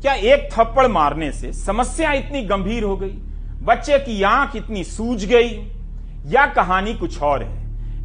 क्या 0.00 0.12
एक 0.14 0.48
थप्पड़ 0.52 0.86
मारने 0.86 1.32
से 1.32 1.52
समस्या 1.52 2.12
इतनी 2.12 2.42
गंभीर 2.42 2.82
हो 2.82 2.96
गई? 2.96 3.18
बच्चे 3.62 3.98
की 3.98 4.22
आँख 4.22 4.56
इतनी 4.56 4.84
सूज 4.84 5.24
गई? 5.24 5.72
या 6.26 6.46
कहानी 6.46 6.94
कुछ 6.94 7.22
और 7.22 7.42
है? 7.42 7.61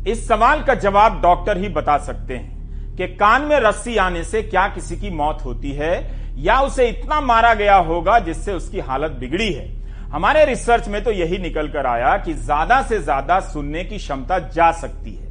इस 0.08 0.28
सवाल 0.28 0.62
का 0.64 0.74
जवाब 0.76 1.20
डॉक्टर 1.22 1.58
ही 1.58 1.70
बता 1.70 1.98
सकते 1.98 2.34
हैं 2.34 2.96
कि 2.96 3.08
कान 3.16 3.42
में 3.42 3.60
रस्सी 3.60 3.96
आने 3.98 4.24
से 4.24 4.42
क्या 4.44 4.68
किसी 4.68 4.96
की 4.98 5.10
मौत 5.12 5.42
होती 5.46 5.72
है 5.72 5.96
या 6.38 6.60
उसे 6.62 6.88
इतना 6.90 7.20
मारा 7.22 7.54
गया 7.54 7.76
होगा 7.88 8.18
जिससे 8.20 8.54
उसकी 8.54 8.80
हालत 8.80 9.12
बिगड़ी 9.12 9.52
है। 9.54 9.66
हमारे 10.12 10.46
रिसर्च 10.46 10.88
में 10.88 11.04
तो 11.04 11.12
यही 11.12 11.38
निकल 11.38 11.68
कर 11.68 11.86
आया 11.86 12.16
कि 12.18 12.34
ज़्यादा 12.34 12.82
से 12.82 13.00
ज़्यादा 13.00 13.40
सुनने 13.40 13.84
की 13.84 13.98
क्षमता 13.98 14.40
जा 14.40 14.72
सकती 14.74 15.14
है। 15.14 15.26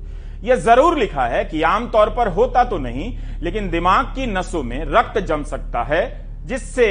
यह 0.44 0.56
ज़रूर 0.56 0.98
लिखा 0.98 1.26
है 1.26 1.44
कि 1.44 1.62
आमतौर 1.64 2.10
पर 2.10 2.28
होता 2.28 2.64
तो 2.64 2.78
नहीं, 2.78 3.12
लेकिन 3.42 3.70
दिमाग 3.70 4.04
की 4.06 4.26
नसों 4.26 4.62
में 4.62 4.84
रक्त 4.88 5.18
जम 5.20 5.42
सकता 5.44 5.82
है, 5.84 6.04
जिससे 6.46 6.88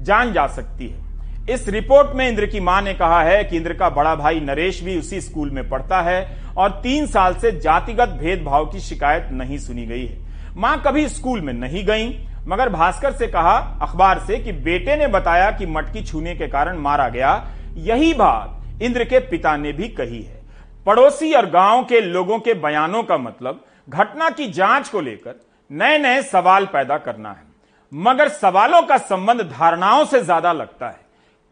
जान 0.00 0.32
जा 0.32 0.46
सकती 0.48 0.88
है। 0.88 1.01
इस 1.50 1.68
रिपोर्ट 1.68 2.14
में 2.16 2.28
इंद्र 2.28 2.46
की 2.46 2.60
माँ 2.60 2.80
ने 2.82 2.92
कहा 2.94 3.22
है 3.22 3.42
कि 3.44 3.56
इंद्र 3.56 3.74
का 3.74 3.88
बड़ा 3.90 4.14
भाई 4.16 4.40
नरेश 4.40 4.82
भी 4.82 4.98
उसी 4.98 5.20
स्कूल 5.20 5.50
में 5.50 5.68
पढ़ता 5.68 6.00
है 6.02 6.20
और 6.56 6.70
तीन 6.82 7.06
साल 7.06 7.34
से 7.34 7.50
जातिगत 7.52 8.08
भेदभाव 8.20 8.66
की 8.66 8.80
शिकायत 8.80 9.28
नहीं 9.32 9.58
सुनी 9.58 9.86
गई 9.86 10.06
है। 10.06 10.18
माँ 10.56 10.82
कभी 10.86 11.08
स्कूल 11.08 11.40
में 11.40 11.52
नहीं 11.52 11.84
गई, 11.86 12.08
मगर 12.48 12.68
भास्कर 12.68 13.12
से 13.12 13.26
कहा, 13.26 13.56
अखबार 13.82 14.18
से, 14.18 14.38
कि 14.38 14.52
बेटे 14.52 14.96
ने 14.96 15.06
बताया 15.06 15.50
कि 15.50 15.66
मटकी 15.66 16.04
छूने 16.04 16.34
के 16.34 16.48
कारण 16.48 16.78
मारा 16.78 17.08
गया। 17.08 17.34
यही 17.76 18.14
बात 18.14 18.82
इंद्र 18.82 19.04
के 19.04 19.18
पिता 19.20 19.56
ने 19.56 19.72
भी 19.72 19.88
कही 19.90 20.22
है। 20.22 20.40
पड़ोसी 20.86 21.32
और 21.32 21.50
गाँव 21.50 21.84
के 21.84 22.00
लोगों 22.00 22.38
के 22.38 22.54
बयानों 22.54 23.02
का 23.02 23.18
मतलब 23.18 23.64
घटना 23.88 24.30
की 24.30 24.50
जाँच 24.52 24.88
को 24.88 25.00
लेकर 25.00 25.40
नए 25.70 25.98
नए 25.98 26.22
सवाल 26.22 26.66
पैदा 26.66 26.98
करना 26.98 27.30
है। 27.30 27.50
मगर 27.92 28.28
सवालों 28.30 28.82
का 28.82 28.96
संबंध 28.98 29.40
धारणाओं 29.50 30.04
से 30.04 30.20
ज़्यादा 30.20 30.52
लगता 30.52 30.88
है। 30.88 31.00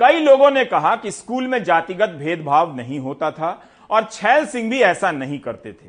कई 0.00 0.20
लोगों 0.20 0.50
ने 0.50 0.64
कहा 0.64 0.94
कि 0.96 1.10
स्कूल 1.10 1.46
में 1.46 1.62
जातिगत 1.64 2.08
भेदभाव 2.08 2.76
नहीं 2.76 2.98
होता 2.98 3.30
था 3.30 3.50
और 3.90 4.04
छैल 4.04 4.46
सिंह 4.46 4.70
भी 4.70 4.80
ऐसा 4.80 5.10
नहीं 5.10 5.38
करते 5.38 5.72
थे। 5.72 5.88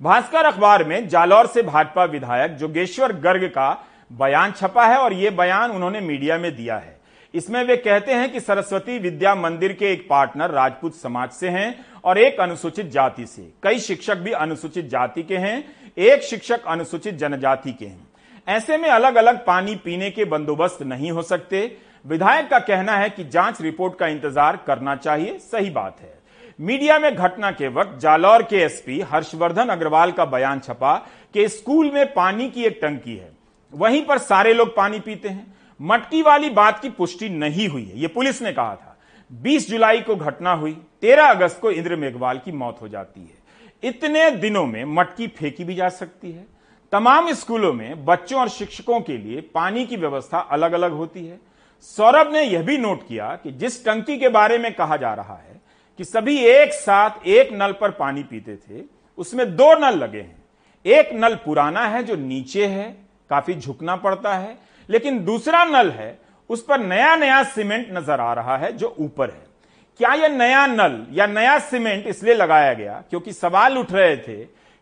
भास्कर 0.00 0.44
अखबार 0.44 0.84
में 0.84 1.08
जालौर 1.08 1.46
से 1.46 1.62
भाजपा 1.62 2.04
विधायक 2.04 2.56
जोगेश्वर 2.56 3.12
गर्ग 3.12 3.44
का 3.48 3.70
बयान 4.10 4.52
छपा 4.52 4.86
है 4.86 4.96
और 4.96 5.12
यह 5.12 5.30
बयान 5.30 5.70
उन्होंने 5.70 6.00
मीडिया 6.00 6.38
में 6.38 6.54
दिया 6.56 6.76
है। 6.76 6.96
इसमें 7.34 7.62
वे 7.64 7.76
कहते 7.76 8.12
हैं 8.12 8.32
कि 8.32 8.40
सरस्वती 8.40 8.98
विद्या 8.98 9.34
मंदिर 9.34 9.72
के 9.72 9.92
एक 9.92 10.06
पार्टनर 10.08 10.50
राजपूत 10.50 10.94
समाज 10.94 11.30
से 11.30 11.48
हैं 11.48 11.84
और 12.04 12.18
एक 12.18 12.40
अनुसूचित 12.40 12.90
जाति 12.90 13.26
से। 13.26 13.48
कई 13.62 13.78
शिक्षक 13.78 14.16
भी 14.16 14.32
अनुसूचित 14.32 14.88
जाति 14.88 15.22
के 15.22 15.36
हैं, 15.36 15.64
एक 15.98 16.22
शिक्षक 16.22 16.66
अनुसूचित 16.66 17.14
जनजाति 17.14 17.72
के 17.72 17.86
हैं। 17.86 18.08
ऐसे 18.48 18.76
में 18.76 18.88
अलग 18.90 19.14
अलग 19.14 19.44
पानी 19.46 19.76
पीने 19.76 20.10
के 20.10 20.24
बंदोबस्त 20.24 20.82
नहीं 20.82 21.10
हो 21.10 21.22
सकते। 21.22 21.76
विधायक 22.04 22.48
का 22.50 22.58
कहना 22.58 22.96
है 22.96 23.10
कि 23.10 23.24
जाँच 23.24 23.60
रिपोर्ट 23.60 23.98
का 23.98 24.06
इंतज़ार 24.06 24.56
करना 24.66 24.94
चाहिए, 24.96 25.38
सही 25.40 25.70
बात 25.70 26.00
है। 26.00 26.20
मीडिया 26.58 26.98
में 26.98 27.14
घटना 27.14 27.50
के 27.50 27.68
वक्त 27.68 27.98
जालौर 28.00 28.42
के 28.42 28.56
एसपी 28.56 29.00
हर्षवर्धन 29.02 29.68
अग्रवाल 29.68 30.12
का 30.12 30.24
बयान 30.24 30.60
छपा 30.60 30.94
कि 31.34 31.48
स्कूल 31.48 31.90
में 31.90 32.12
पानी 32.14 32.48
की 32.50 32.64
एक 32.64 32.78
टंकी 32.82 33.16
है। 33.16 33.30
वहीं 33.72 34.04
पर 34.06 34.18
सारे 34.18 34.52
लोग 34.54 34.74
पानी 34.76 35.00
पीते 35.00 35.28
हैं। 35.28 35.54
मटकी 35.80 36.22
वाली 36.22 36.50
बात 36.50 36.80
की 36.80 36.90
पुष्टि 36.90 37.28
नहीं 37.28 37.68
हुई 37.68 37.84
है 37.84 38.00
यह 38.00 38.10
पुलिस 38.14 38.42
ने 38.42 38.52
कहा 38.52 38.74
था। 38.74 38.96
20 39.30 39.68
जुलाई 39.70 40.00
को 40.00 40.16
घटना 40.16 40.52
हुई 40.52 40.72
13 41.02 41.30
अगस्त 41.30 41.60
को 41.60 41.70
इंद्र 41.70 41.96
मेघवाल 41.96 42.38
की 42.38 42.52
मौत 42.52 42.78
हो 42.82 42.88
जाती 42.88 43.20
है। 43.20 43.40
इतने 43.82 44.30
दिनों 44.30 44.66
में 44.66 44.84
मटकी 44.84 45.26
फेंकी 45.28 45.64
भी 45.64 45.74
जा 45.74 45.88
सकती 45.88 46.32
है। 46.32 46.46
तमाम 46.92 47.32
स्कूलों 47.32 47.72
में 47.72 48.04
बच्चों 48.04 48.40
और 48.40 48.48
शिक्षकों 48.48 49.00
के 49.00 49.16
लिए 49.18 49.40
पानी 49.54 49.86
की 49.86 49.96
व्यवस्था 49.96 50.38
अलग 50.38 50.72
अलग 50.72 50.92
होती 50.92 51.26
है। 51.26 51.40
सौरभ 51.84 52.32
ने 52.32 52.42
यह 52.42 52.62
भी 52.62 52.76
नोट 52.78 53.06
किया 53.08 53.28
कि 53.36 53.50
जिस 53.52 53.84
टंकी 53.84 54.16
के 54.18 54.28
बारे 54.30 54.58
में 54.58 54.72
कहा 54.74 54.96
जा 54.96 55.12
रहा 55.14 55.34
है 55.36 55.60
कि 55.98 56.04
सभी 56.04 56.38
एक 56.38 56.72
साथ 56.72 57.26
एक 57.26 57.52
नल 57.52 57.72
पर 57.72 57.90
पानी 57.92 58.22
पीते 58.22 58.56
थे, 58.56 58.82
उसमें 59.18 59.54
दो 59.56 59.72
नल 59.78 59.98
लगे 59.98 60.20
हैं। 60.20 60.42
एक 60.84 61.10
नल 61.14 61.34
पुराना 61.34 61.86
है 61.86 62.02
जो 62.02 62.16
नीचे 62.16 62.66
है, 62.66 62.90
काफ़ी 63.30 63.54
झुकना 63.54 63.96
पड़ता 63.96 64.34
है, 64.34 64.56
लेकिन 64.88 65.24
दूसरा 65.24 65.64
नल 65.64 65.90
है, 65.90 66.18
उस 66.50 66.64
पर 66.64 66.80
नया 66.80 67.14
नया 67.16 67.42
सीमेंट 67.44 67.88
नज़र 67.92 68.20
आ 68.20 68.32
रहा 68.34 68.56
है 68.56 68.72
जो 68.72 68.94
ऊपर 68.98 69.30
है। 69.30 69.46
क्या 70.00 70.12
यह 70.14 70.28
नया 70.28 70.66
नल 70.66 71.04
या 71.12 71.26
नया 71.26 71.58
सीमेंट 71.60 72.06
इसलिए 72.06 72.34
लगाया 72.34 72.72
गया 72.74 73.02
क्योंकि 73.10 73.32
सवाल 73.32 73.78
उठ 73.78 73.92
रहे 73.92 74.16
थे 74.18 74.36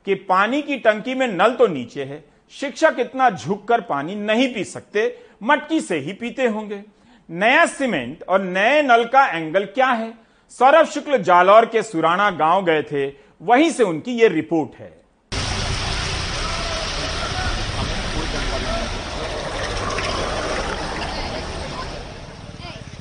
कि 0.07 0.15
पानी 0.29 0.63
की 0.63 0.77
टंकी 0.79 1.15
में 1.15 1.27
नल 1.29 1.55
तो 1.55 1.67
नीचे 1.67 2.05
है, 2.05 2.25
शिक्षक 2.53 2.97
इतना 3.01 3.31
झुककर 3.31 3.81
पानी 3.83 4.15
नहीं 4.17 4.53
पी 4.55 4.65
सकते 4.67 5.09
मटकी 5.41 5.81
से 5.81 5.99
ही 5.99 6.13
पीते 6.13 6.47
होंगे। 6.47 6.83
नया 7.29 7.65
सीमेंट 7.69 8.23
और 8.29 8.41
नए 8.41 8.83
नल 8.83 9.05
का 9.05 9.27
एंगल 9.29 9.65
क्या 9.67 9.87
है? 9.87 10.13
सौरभ 10.53 10.87
शुक्ल 10.87 11.19
जालौर 11.23 11.67
के 11.67 11.83
सुराना 11.83 12.31
गाँव 12.39 12.65
गए 12.65 12.83
थे। 12.83 13.07
वहीं 13.43 13.71
से 13.71 13.83
उनकी 13.85 14.13
ये 14.13 14.29
रिपोर्ट 14.29 14.81
है। 14.81 14.99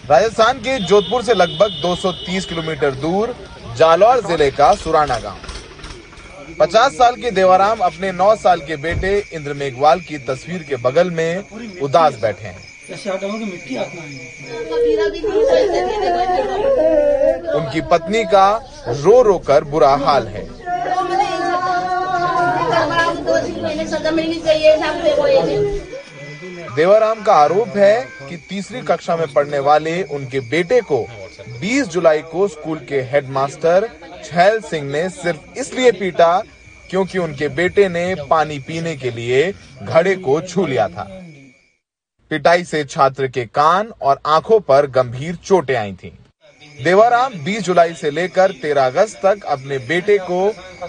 राजस्थान 0.09 0.59
के 0.59 0.77
जोधपुर 0.79 1.23
से 1.23 1.33
लगभग 1.33 1.81
230 1.81 2.45
किलोमीटर 2.45 2.91
दूर 2.95 3.35
जालौर 3.77 4.21
ज़िले 4.21 4.49
का 4.51 4.73
सुराना 4.75 5.19
गाँव। 5.19 5.48
50 6.59 6.93
साल 6.93 7.15
के 7.15 7.29
देवाराम 7.31 7.79
अपने 7.83 8.11
नौ 8.11 8.35
साल 8.35 8.61
के 8.67 8.75
बेटे 8.85 9.11
इंद्र 9.33 9.53
मेघवाल 9.53 9.99
की 10.07 10.17
तस्वीर 10.25 10.63
के 10.69 10.75
बगल 10.85 11.11
में 11.19 11.43
उदास 11.83 12.19
बैठे 12.21 12.47
हैं 12.47 12.67
उनकी 17.55 17.81
पत्नी 17.91 18.23
का 18.33 18.47
रो 18.87 19.21
रो 19.21 19.37
कर 19.47 19.63
बुरा 19.73 19.95
हाल 20.05 20.27
है 20.27 20.47
देवाराम 26.79 27.23
का 27.23 27.33
आरोप 27.33 27.77
है 27.77 28.27
कि 28.29 28.35
तीसरी 28.49 28.81
कक्षा 28.81 29.15
में 29.17 29.33
पढ़ने 29.33 29.59
वाले 29.59 30.01
उनके 30.11 30.39
बेटे 30.39 30.79
को 30.81 30.99
20 31.61 31.87
जुलाई 31.87 32.21
को 32.21 32.47
स्कूल 32.47 32.79
के 32.79 33.01
हेडमास्टर 33.01 33.87
छैल 34.25 34.59
सिंह 34.61 34.87
ने 34.91 35.09
सिर्फ़ 35.09 35.59
इसलिए 35.59 35.91
पीटा 35.91 36.29
क्योंकि 36.89 37.17
उनके 37.17 37.47
बेटे 37.47 37.87
ने 37.89 38.03
पानी 38.29 38.59
पीने 38.59 38.95
के 38.95 39.11
लिए 39.11 39.41
घड़े 39.81 40.15
को 40.17 40.39
छू 40.41 40.65
लिया 40.67 40.87
था 40.87 41.03
पिटाई 42.31 42.63
से 42.63 42.83
छात्र 42.85 43.27
के 43.27 43.45
कान 43.51 43.91
और 44.01 44.21
आँखों 44.27 44.59
पर 44.61 44.87
गंभीर 44.91 45.35
चोटें 45.35 45.75
आई 45.75 45.93
थीं। 45.93 46.11
देवाराम 46.83 47.33
20 47.45 47.61
जुलाई 47.61 47.93
से 47.93 48.11
लेकर 48.11 48.51
13 48.61 48.85
अगस्त 48.85 49.19
तक 49.25 49.43
अपने 49.49 49.77
बेटे 49.87 50.17
को 50.21 50.41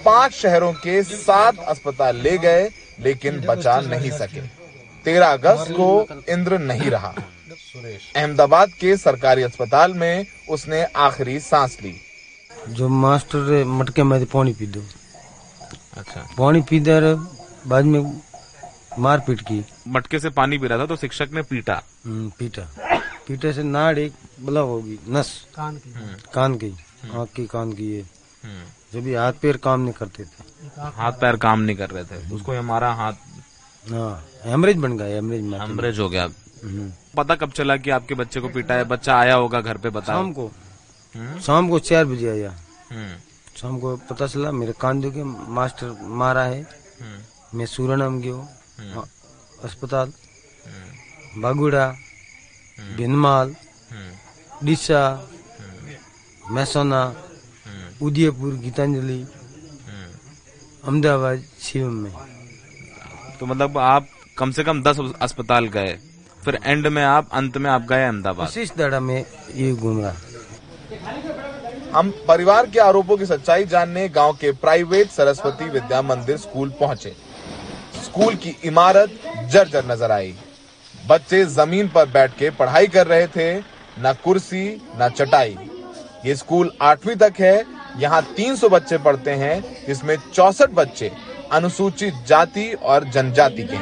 पाँच 0.05 0.35
शहरों 0.35 0.73
के 0.79 1.03
सात 1.03 1.59
अस्पताल 1.69 2.17
ले 2.17 2.39
गए, 2.39 2.69
लेकिन 3.01 3.41
बचा 3.41 3.81
नहीं 3.81 4.11
सके 4.13 4.60
13 5.05 5.27
अगस्त 5.27 5.73
को 5.73 6.07
इंद्र 6.29 6.59
नहीं 6.59 6.91
रहा। 6.91 7.15
अहमदाबाद 8.17 8.69
के 8.81 8.97
सरकारी 8.97 9.43
अस्पताल 9.43 9.95
में 9.95 10.27
उसने 10.51 10.85
आखिरी 10.85 11.41
सांस 11.41 11.79
ली। 11.83 12.01
जो 12.69 12.89
मास्टर 12.89 13.65
मटके 13.65 14.03
में 14.03 14.27
पानी 14.27 14.53
पी 14.53 14.67
दो। 14.67 14.83
अच्छा। 15.97 16.29
पानी 16.39 16.61
पी 16.61 16.81
दे 16.81 17.01
बाद 17.69 17.85
में 17.85 18.21
मारपीट 18.99 19.41
की। 19.41 19.65
मटके 19.89 20.19
से 20.19 20.31
पानी 20.31 20.59
पी 20.59 20.67
रहा 20.67 20.79
था 20.79 20.87
तो 20.87 20.97
शिक्षक 20.97 21.29
ने 21.33 21.43
पीटा। 21.43 21.83
हम्म, 22.07 22.33
पीटा। 22.39 22.63
पीटे 23.29 23.53
से 23.53 23.63
नाड़ 23.63 23.99
एक 23.99 24.13
बला 24.41 24.61
होगी 24.61 24.99
नस। 25.09 25.47
कान 25.55 25.77
की। 25.77 25.91
कान 26.35 26.55
की 26.55 26.77
आँख 27.15 27.29
की 27.29 27.47
कान 27.47 27.73
की 27.73 27.93
ये। 27.93 28.07
जब 28.93 29.01
भी 29.01 29.15
हाथ 29.15 29.33
पैर 29.33 29.57
काम 29.57 29.81
नहीं 29.81 29.93
करते 29.93 30.25
थे। 30.25 30.45
हाथ 30.79 31.13
पैर 31.13 31.37
काम 31.37 31.61
नहीं 31.61 31.77
कर 31.77 31.91
रहे 31.91 32.05
थे। 32.05 32.35
उसको 32.35 32.53
हमारा 32.53 32.93
हाथ 32.95 33.13
हेमरेज 33.85 34.77
बन 34.77 34.97
गया 34.99 35.07
हेमरेज 35.07 35.43
में 35.43 35.59
हेमरेज 35.61 35.99
हो 35.99 36.09
गया। 36.09 36.25
हम्म। 36.65 36.93
पता 37.17 37.35
कब 37.35 37.51
चला 37.53 37.77
कि 37.77 37.91
आपके 37.91 38.15
बच्चे 38.15 38.41
को 38.41 38.49
पीटा 38.49 38.75
है? 38.75 38.85
बच्चा 38.85 39.17
आया 39.19 39.35
होगा 39.35 39.61
घर 39.61 39.77
पे 39.79 39.91
बता 39.91 40.07
शाम 40.07 40.33
को। 40.33 40.51
शाम 41.43 41.69
को 41.69 41.79
चार 41.79 42.05
बजे 42.05 42.29
आया। 42.31 42.51
हम्म, 42.91 43.17
शाम 43.57 43.79
को 43.81 43.97
पता 44.11 44.27
चला 44.27 44.53
मेरे 44.53 44.73
कान 44.81 45.03
के 45.11 45.25
मास्टर 45.25 45.97
मारा 46.21 46.43
है। 46.45 46.61
हम्म, 47.01 47.59
मैं 47.59 47.67
सूरनाम 47.67 48.21
गयो 48.21 48.39
हाँ, 48.95 49.05
अस्पताल। 49.65 50.13
बागुड़ा 51.39 51.87
भिनमाल 52.97 53.49
हम्म, 53.91 54.67
डिसा 54.67 55.03
मैसोना 56.51 57.03
उदयपुर 58.03 58.55
गीतांजलि 58.65 59.21
अहमदाबाद 60.85 61.45
शिवम 61.63 61.95
में। 62.03 62.13
तो 63.41 63.47
मतलब 63.47 63.77
आप 63.79 64.09
कम 64.39 64.51
से 64.51 64.65
कम 64.65 64.83
दस 64.83 64.99
अस्पताल 65.23 65.67
गए 65.69 65.93
फिर 66.45 66.59
एंड 66.65 66.87
में 66.87 67.03
आप 67.03 67.29
अंत 67.33 67.57
में 67.57 67.71
आप 67.71 67.83
गए 67.83 68.05
अहमदाबाद। 68.05 68.53
दाड़ा 68.79 69.01
में 69.01 69.25
ये 69.55 69.73
घूम 69.73 70.01
रहा 70.01 70.15
हम 71.95 72.11
परिवार 72.29 72.67
के 72.71 72.79
आरोपों 72.81 73.17
की 73.17 73.27
सच्चाई 73.27 73.65
जानने 73.67 74.09
गाँव 74.09 74.33
के 74.33 74.51
प्राइवेट 74.61 75.11
सरस्वती 75.11 75.69
विद्या 75.71 76.03
मंदिर 76.03 76.37
स्कूल 76.37 76.73
पहुँचे। 76.81 77.15
स्कूल 78.05 78.35
की 78.35 78.55
इमारत 78.65 79.19
जर्जर 79.53 79.91
नज़र 79.91 80.11
आई। 80.11 80.35
बच्चे 80.95 81.45
ज़मीन 81.47 81.89
पर 81.89 82.09
बैठ 82.11 82.37
के 82.39 82.51
पढ़ाई 82.51 82.87
कर 82.89 83.07
रहे 83.07 83.27
थे 83.29 83.49
न 83.99 84.15
कुर्सी 84.25 84.67
न 85.01 85.09
चटाई। 85.17 85.57
ये 86.27 86.35
स्कूल 86.37 86.73
आठवीं 86.83 87.17
तक 87.17 87.41
है 87.41 87.65
यहाँ 87.99 88.23
300 88.37 88.69
बच्चे 88.71 88.99
पढ़ते 89.01 89.31
हैं 89.37 89.61
जिसमें 89.87 90.17
चौसठ 90.33 90.71
बच्चे 90.75 91.11
अनुसूचित 91.53 92.15
जाति 92.27 92.73
और 92.73 93.05
जनजाति 93.05 93.63
के। 93.63 93.77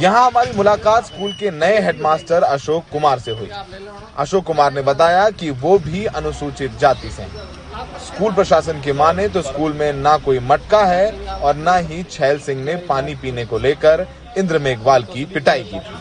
यहाँ 0.00 0.24
हमारी 0.26 0.52
मुलाकात 0.52 1.04
स्कूल 1.06 1.32
के 1.32 1.50
नए 1.50 1.80
हेडमास्टर 1.80 2.42
अशोक 2.42 2.84
कुमार 2.92 3.18
से 3.18 3.30
हुई। 3.30 3.50
अशोक 4.18 4.44
कुमार 4.44 4.72
ने 4.72 4.82
बताया 4.82 5.28
कि 5.30 5.50
वो 5.52 5.78
भी 5.78 6.04
अनुसूचित 6.06 6.78
जाति 6.78 7.10
से 7.10 7.22
हैं। 7.22 7.48
स्कूल 8.06 8.32
प्रशासन 8.32 8.80
की 8.80 8.92
माने 8.92 9.28
तो 9.28 9.42
स्कूल 9.42 9.72
में 9.72 9.92
ना 9.92 10.16
कोई 10.18 10.38
मटका 10.40 10.84
है 10.84 11.10
और 11.28 11.56
ना 11.56 11.76
ही 11.76 12.02
छैल 12.02 12.38
सिंह 12.38 12.64
ने 12.64 12.74
पानी 12.88 13.14
पीने 13.14 13.44
को 13.44 13.58
लेकर 13.58 14.06
इंद्र 14.38 14.58
मेघवाल 14.58 15.02
की 15.04 15.24
पिटाई 15.24 15.62
की 15.62 15.78
थी। 15.78 15.94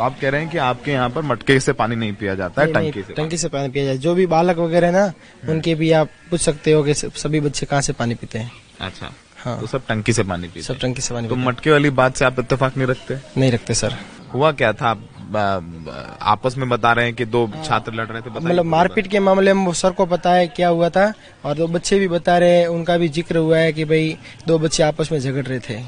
तो 0.00 0.04
आप 0.04 0.16
कह 0.20 0.30
रहे 0.30 0.40
हैं 0.40 0.50
कि 0.50 0.58
आपके 0.58 0.90
यहाँ 0.90 1.08
पर 1.10 1.22
मटके 1.22 1.58
से 1.60 1.72
पानी 1.72 1.96
नहीं 1.96 2.12
पिया 2.12 2.34
जाता 2.34 2.62
है 2.62 2.72
टंकी 2.72 3.02
से 3.02 3.12
टंकी 3.12 3.36
से 3.36 3.48
पानी। 3.48 3.68
पिया 3.68 3.84
जाता 3.84 3.92
है। 3.92 3.98
जो 3.98 4.14
भी 4.14 4.26
बालक 4.26 4.58
वगैरह 4.58 4.86
है 4.86 4.92
ना 4.92 5.52
उनके 5.52 5.74
भी 5.74 5.90
आप 5.92 6.08
पूछ 6.30 6.40
सकते 6.40 6.72
हो 6.72 6.82
कि 6.82 6.94
सभी 6.94 7.40
बच्चे 7.40 7.66
कहाँ 7.66 7.80
से 7.80 7.92
पानी 7.92 8.14
पीते 8.14 8.38
हैं। 8.38 8.50
अच्छा 8.80 9.10
हाँ। 9.36 9.60
तो 9.60 9.66
सब 9.66 9.86
टंकी 9.86 10.12
से 10.12 10.22
पानी 10.22 10.48
पीते 10.48 10.62
सब 10.62 10.78
टंकी 10.78 11.02
से 11.02 11.14
पानी 11.14 11.28
तो 11.28 11.36
मटके 11.36 11.70
वाली 11.70 11.90
बात 12.00 12.16
से 12.16 12.24
आप 12.24 12.38
इतफाक 12.38 12.76
नहीं 12.76 12.88
रखते? 12.88 13.18
नहीं 13.40 13.52
रखते 13.52 13.74
सर। 13.74 13.96
हुआ 14.34 14.52
क्या 14.52 14.72
था? 14.72 14.88
आप, 14.88 15.04
आपस 15.32 16.54
में 16.58 16.68
बता 16.68 16.92
रहे 16.92 17.04
हैं 17.04 17.14
कि 17.14 17.24
दो 17.26 17.46
छात्र 17.64 17.92
लड़ 17.94 18.06
रहे 18.06 18.22
थे 18.22 18.30
मतलब 18.36 18.64
मारपीट 18.66 19.06
के 19.06 19.20
मामले 19.20 19.52
में 19.54 19.72
सर 19.72 19.90
को 19.92 20.06
पता 20.06 20.32
है 20.32 20.46
क्या 20.48 20.68
हुआ 20.68 20.88
था 20.90 21.12
और 21.44 21.54
दो 21.54 21.66
बच्चे 21.68 21.98
भी 21.98 22.08
बता 22.08 22.36
रहे 22.38 22.58
हैं 22.58 22.66
उनका 22.68 22.96
भी 22.98 23.08
ज़िक्र 23.08 23.36
हुआ 23.36 23.58
है 23.58 23.72
कि 23.72 23.84
भाई 23.84 24.16
दो 24.46 24.58
बच्चे 24.58 24.82
आपस 24.82 25.12
में 25.12 25.18
झगड़ 25.20 25.44
रहे 25.44 25.58
थे। 25.60 25.78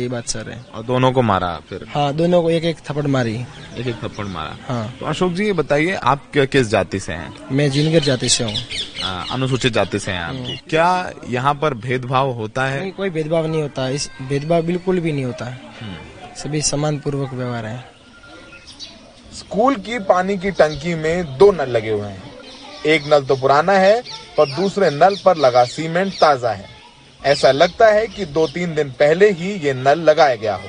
ये 0.00 0.08
बात 0.08 0.26
सर 0.28 0.50
है। 0.50 0.60
और 0.74 0.82
दोनों 0.84 1.12
को 1.12 1.22
मारा 1.22 1.54
फिर? 1.68 1.86
हाँ 1.88 2.12
दोनों 2.14 2.42
को 2.42 2.50
एक 2.50 2.64
एक 2.64 2.78
थप्पड़ 2.88 3.06
मारी। 3.06 3.34
एक 3.78 3.86
एक 3.86 3.96
थप्पड़ 4.04 4.26
मारा। 4.26 4.56
हाँ। 4.68 4.92
तो 5.00 5.06
अशोक 5.06 5.32
जी 5.32 5.46
ये 5.46 5.52
बताइए 5.54 5.94
आप 5.94 6.30
किस 6.36 6.68
जाति 6.68 7.00
से 7.00 7.12
हैं? 7.12 7.32
मैं 7.52 7.70
जिनगर 7.70 8.00
जाति 8.04 8.28
से 8.28 8.44
हूँ। 8.44 9.24
अनुसूचित 9.32 9.72
जाति 9.72 9.98
से 9.98 10.12
हैं 10.12 10.20
आप 10.20 10.68
क्या 10.70 11.12
यहाँ 11.28 11.54
पर 11.54 11.74
भेदभाव 11.76 12.30
होता 12.32 12.66
है? 12.66 12.90
कोई 12.90 13.10
भेदभाव 13.10 13.46
नहीं 13.46 13.62
होता। 13.62 13.88
इस 13.88 14.10
भेदभाव 14.28 14.62
बिल्कुल 14.66 15.00
भी 15.00 15.12
नहीं 15.12 15.24
होता। 15.24 15.56
सभी 16.36 16.62
समान 16.62 16.98
पूर्वक 16.98 17.32
व्यवहार 17.34 17.66
है। 17.66 17.95
स्कूल 19.36 19.74
की 19.76 19.98
पानी 20.00 20.36
की 20.38 20.50
टंकी 20.50 20.94
में 20.94 21.36
दो 21.38 21.50
नल 21.52 21.70
लगे 21.70 21.90
हुए 21.90 22.08
हैं। 22.08 22.32
एक 22.86 23.06
नल 23.06 23.24
तो 23.24 23.36
पुराना 23.36 23.72
है, 23.72 24.00
पर 24.38 24.54
दूसरे 24.56 24.90
नल 24.90 25.16
पर 25.24 25.36
लगा 25.36 25.64
सीमेंट 25.66 26.12
ताज़ा 26.12 26.50
है। 26.50 26.68
ऐसा 27.20 27.50
लगता 27.52 27.86
है 27.86 28.06
कि 28.06 28.24
दो 28.26 28.46
तीन 28.46 28.74
दिन 28.74 28.90
पहले 28.90 29.30
ही 29.30 29.52
ये 29.58 29.74
नल 29.74 30.00
लगाया 30.00 30.34
गया 30.36 30.54
हो। 30.54 30.68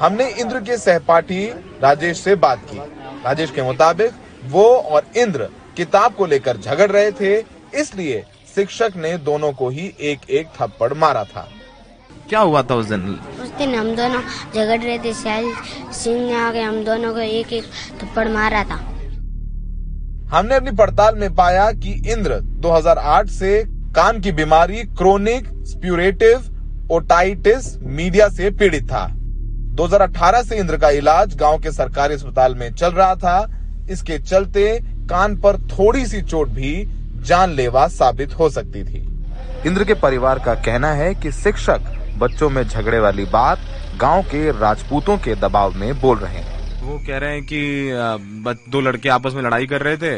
हमने 0.00 0.28
इंद्र 0.32 0.60
के 0.60 0.76
सहपाठी 0.78 1.46
राजेश 1.82 2.20
से 2.20 2.34
बात 2.36 2.66
की। 2.70 2.78
राजेश 3.24 3.50
के 3.50 3.62
मुताबिक 3.62 4.12
वो 4.46 4.64
और 4.64 5.06
इंद्र 5.16 5.48
किताब 5.76 6.14
को 6.14 6.26
लेकर 6.26 6.56
झगड़ 6.56 6.90
रहे 6.90 7.10
थे, 7.12 7.38
इसलिए 7.74 8.24
शिक्षक 8.54 8.92
ने 8.96 9.16
दोनों 9.20 9.52
को 9.52 9.68
ही 9.68 9.92
एक 10.02 10.30
एक 10.30 10.48
थप्पड़ 10.60 10.92
मारा 10.94 11.24
था। 11.24 11.48
क्या 12.28 12.40
हुआ 12.40 12.62
था 12.62 12.74
उस 12.74 12.86
दिन? 12.86 13.18
दिन 13.58 13.74
हम 13.74 13.94
दोनों 13.96 14.20
झगड़ 14.54 14.80
रहे 14.80 14.98
थे 14.98 15.12
शैल 15.14 15.52
सिंह 15.92 16.20
ने 16.20 16.34
आके 16.34 16.60
हम 16.60 16.84
दोनों 16.84 17.12
को 17.12 17.20
एक 17.20 17.52
एक 17.52 17.64
थप्पड़ 18.02 18.28
मारा 18.28 18.62
था। 18.64 18.76
हमने 20.30 20.54
अपनी 20.54 20.70
पड़ताल 20.70 21.14
में 21.14 21.34
पाया 21.34 21.70
कि 21.72 21.92
इंद्र 22.12 22.40
2008 22.60 23.28
से 23.28 23.62
कान 23.96 24.20
की 24.20 24.32
बीमारी, 24.32 24.82
क्रोनिक, 24.98 25.48
स्प्यूरेटिव, 25.64 26.44
ओटाइटिस 26.90 27.76
मीडिया 27.82 28.28
से 28.28 28.50
पीड़ित 28.50 28.84
था। 28.84 29.06
2018 29.74 30.42
से 30.42 30.58
इंद्र 30.58 30.76
का 30.76 30.90
इलाज 30.90 31.36
गाँव 31.36 31.58
के 31.58 31.72
सरकारी 31.72 32.14
अस्पताल 32.14 32.54
में 32.54 32.72
चल 32.74 32.90
रहा 32.90 33.14
था। 33.14 33.38
इसके 33.90 34.18
चलते 34.18 34.78
कान 35.10 35.36
पर 35.36 35.56
थोड़ी 35.68 36.06
सी 36.06 36.22
चोट 36.22 36.48
भी 36.48 36.74
जानलेवा 37.26 37.86
साबित 37.88 38.38
हो 38.38 38.50
सकती 38.50 38.84
थी। 38.84 39.06
इंद्र 39.66 39.84
के 39.84 39.94
परिवार 39.94 40.38
का 40.38 40.54
कहना 40.54 40.92
है 40.92 41.14
कि 41.14 41.32
शिक्षक 41.32 41.94
बच्चों 42.18 42.48
में 42.50 42.62
झगड़े 42.62 42.98
वाली 43.00 43.24
बात 43.30 43.58
गाँव 43.96 44.22
के 44.24 44.50
राजपूतों 44.58 45.16
के 45.18 45.34
दबाव 45.36 45.74
में 45.74 46.00
बोल 46.00 46.18
रहे 46.18 46.38
हैं। 46.38 46.56
वो 46.80 46.98
कह 46.98 47.18
रहे 47.18 47.34
हैं 47.34 47.42
कि 47.44 48.70
दो 48.70 48.80
लड़के 48.80 49.08
आपस 49.08 49.32
में 49.34 49.42
लड़ाई 49.42 49.66
कर 49.66 49.82
रहे 49.82 49.96
थे 49.96 50.16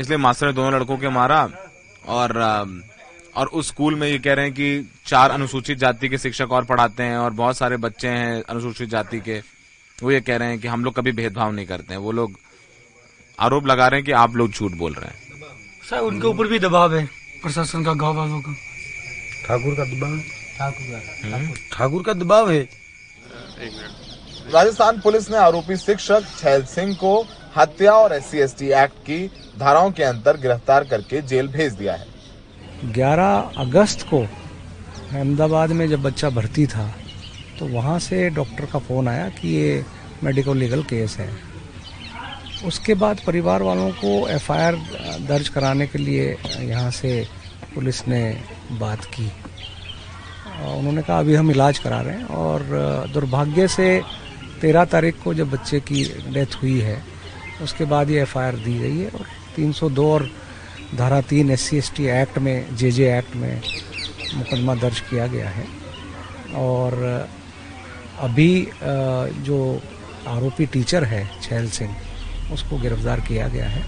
इसलिए 0.00 0.18
मास्टर 0.18 0.46
ने 0.46 0.52
दोनों 0.52 0.72
लड़कों 0.72 0.96
के 0.96 1.08
मारा 1.10 1.48
और 2.10 2.38
और 3.36 3.46
उस 3.48 3.68
स्कूल 3.68 3.94
में 3.94 4.06
ये 4.08 4.18
कह 4.18 4.34
रहे 4.34 4.44
हैं 4.44 4.54
कि 4.54 4.88
चार 5.06 5.30
अनुसूचित 5.30 5.78
जाति 5.78 6.08
के 6.08 6.18
शिक्षक 6.18 6.52
और 6.52 6.64
पढ़ाते 6.64 7.02
हैं 7.02 7.16
और 7.18 7.30
बहुत 7.32 7.56
सारे 7.56 7.76
बच्चे 7.78 8.08
हैं 8.08 8.42
अनुसूचित 8.42 8.88
जाति 8.88 9.20
के। 9.20 9.38
वो 9.98 10.10
ये 10.10 10.20
कह 10.20 10.36
रहे 10.36 10.48
हैं 10.48 10.58
कि 10.58 10.68
हम 10.68 10.84
लोग 10.84 10.94
कभी 10.94 11.12
भेदभाव 11.12 11.52
नहीं 11.52 11.66
करते 11.66 11.94
हैं। 11.94 12.00
वो 12.00 12.12
लोग 12.12 12.36
आरोप 13.38 13.66
लगा 13.66 13.86
रहे 13.88 14.00
हैं 14.00 14.06
कि 14.06 14.12
आप 14.14 14.36
लोग 14.36 14.50
झूठ 14.50 14.72
बोल 14.72 14.94
रहे 14.94 15.06
हैं। 15.06 15.16
सर 15.90 15.98
उनके 16.00 16.26
ऊपर 16.26 16.46
भी 16.48 16.58
दबाव 16.58 16.94
है 16.94 17.04
प्रशासन 17.42 17.84
का 17.84 17.92
गाँव 17.94 18.16
वालों 18.16 18.40
का। 18.40 18.52
ठाकुर 19.46 19.74
का 19.74 19.84
दबाव 19.86 20.10
है? 20.10 20.41
ठाकुर। 21.72 22.02
का 22.02 22.12
दबाव 22.14 22.50
है। 22.50 22.62
राजस्थान 24.52 25.00
पुलिस 25.00 25.30
ने 25.30 25.36
आरोपी 25.38 25.76
शिक्षक 25.76 26.24
छैल 26.38 26.62
सिंह 26.66 26.94
को 26.94 27.14
हत्या 27.56 27.92
और 27.94 28.12
एस 28.12 28.30
सी 28.30 28.70
एक्ट 28.74 28.98
की 29.06 29.26
धाराओं 29.58 29.90
के 29.90 30.02
अंतर 30.02 30.36
गिरफ़्तार 30.40 30.84
करके 30.84 31.20
जेल 31.22 31.48
भेज 31.48 31.72
दिया 31.72 31.94
है। 31.94 32.06
11 32.92 33.52
अगस्त 33.58 34.06
को 34.10 34.20
अहमदाबाद 34.20 35.70
में 35.70 35.88
जब 35.88 36.02
बच्चा 36.02 36.30
भर्ती 36.30 36.66
था 36.66 36.86
तो 37.58 37.66
वहाँ 37.68 37.98
से 37.98 38.28
डॉक्टर 38.30 38.66
का 38.66 38.78
फ़ोन 38.78 39.08
आया 39.08 39.28
कि 39.30 39.48
ये 39.48 39.84
मेडिकल 40.24 40.56
लीगल 40.56 40.82
केस 40.84 41.16
है। 41.18 41.30
उसके 42.66 42.94
बाद 42.94 43.20
परिवार 43.26 43.62
वालों 43.62 43.90
को 43.94 44.28
एफआईआर 44.28 44.76
दर्ज 45.28 45.48
कराने 45.48 45.86
के 45.86 45.98
लिए 45.98 46.36
यहाँ 46.60 46.90
से 46.90 47.26
पुलिस 47.74 48.06
ने 48.08 48.22
बात 48.80 49.04
की। 49.04 49.30
उन्होंने 50.62 51.02
कहा, 51.02 51.18
अभी 51.18 51.34
हम 51.34 51.50
इलाज 51.50 51.78
करा 51.78 52.00
रहे 52.00 52.16
हैं 52.16 52.24
और 52.26 53.08
दुर्भाग्य 53.14 53.68
से 53.68 54.02
तेरह 54.60 54.84
तारीख 54.84 55.22
को 55.24 55.34
जब 55.34 55.50
बच्चे 55.50 55.80
की 55.80 56.04
डेथ 56.32 56.62
हुई 56.62 56.78
है, 56.80 56.98
उसके 57.62 57.84
बाद 57.84 58.10
ये 58.10 58.20
एफआईआर 58.22 58.56
दी 58.56 58.78
गई 58.78 58.98
है 58.98 59.08
और 59.08 59.26
302 59.56 60.04
और 60.04 60.28
धारा 60.96 61.20
तीन 61.30 61.50
एस 61.50 61.68
सी 61.70 62.06
एक्ट 62.12 62.38
में, 62.38 62.76
जे 62.76 62.90
जे 62.90 63.16
एक्ट 63.18 63.36
में 63.36 63.60
मुकदमा 64.34 64.74
दर्ज 64.74 65.00
किया 65.00 65.26
गया 65.26 65.48
है 65.48 65.66
और 66.56 67.28
अभी 68.20 68.68
जो 68.82 69.80
आरोपी 70.28 70.66
टीचर 70.66 71.04
है, 71.04 71.28
छैल 71.42 71.68
सिंह, 71.70 71.96
उसको 72.52 72.78
गिरफ़्तार 72.78 73.20
किया 73.20 73.48
गया 73.48 73.66
है। 73.68 73.82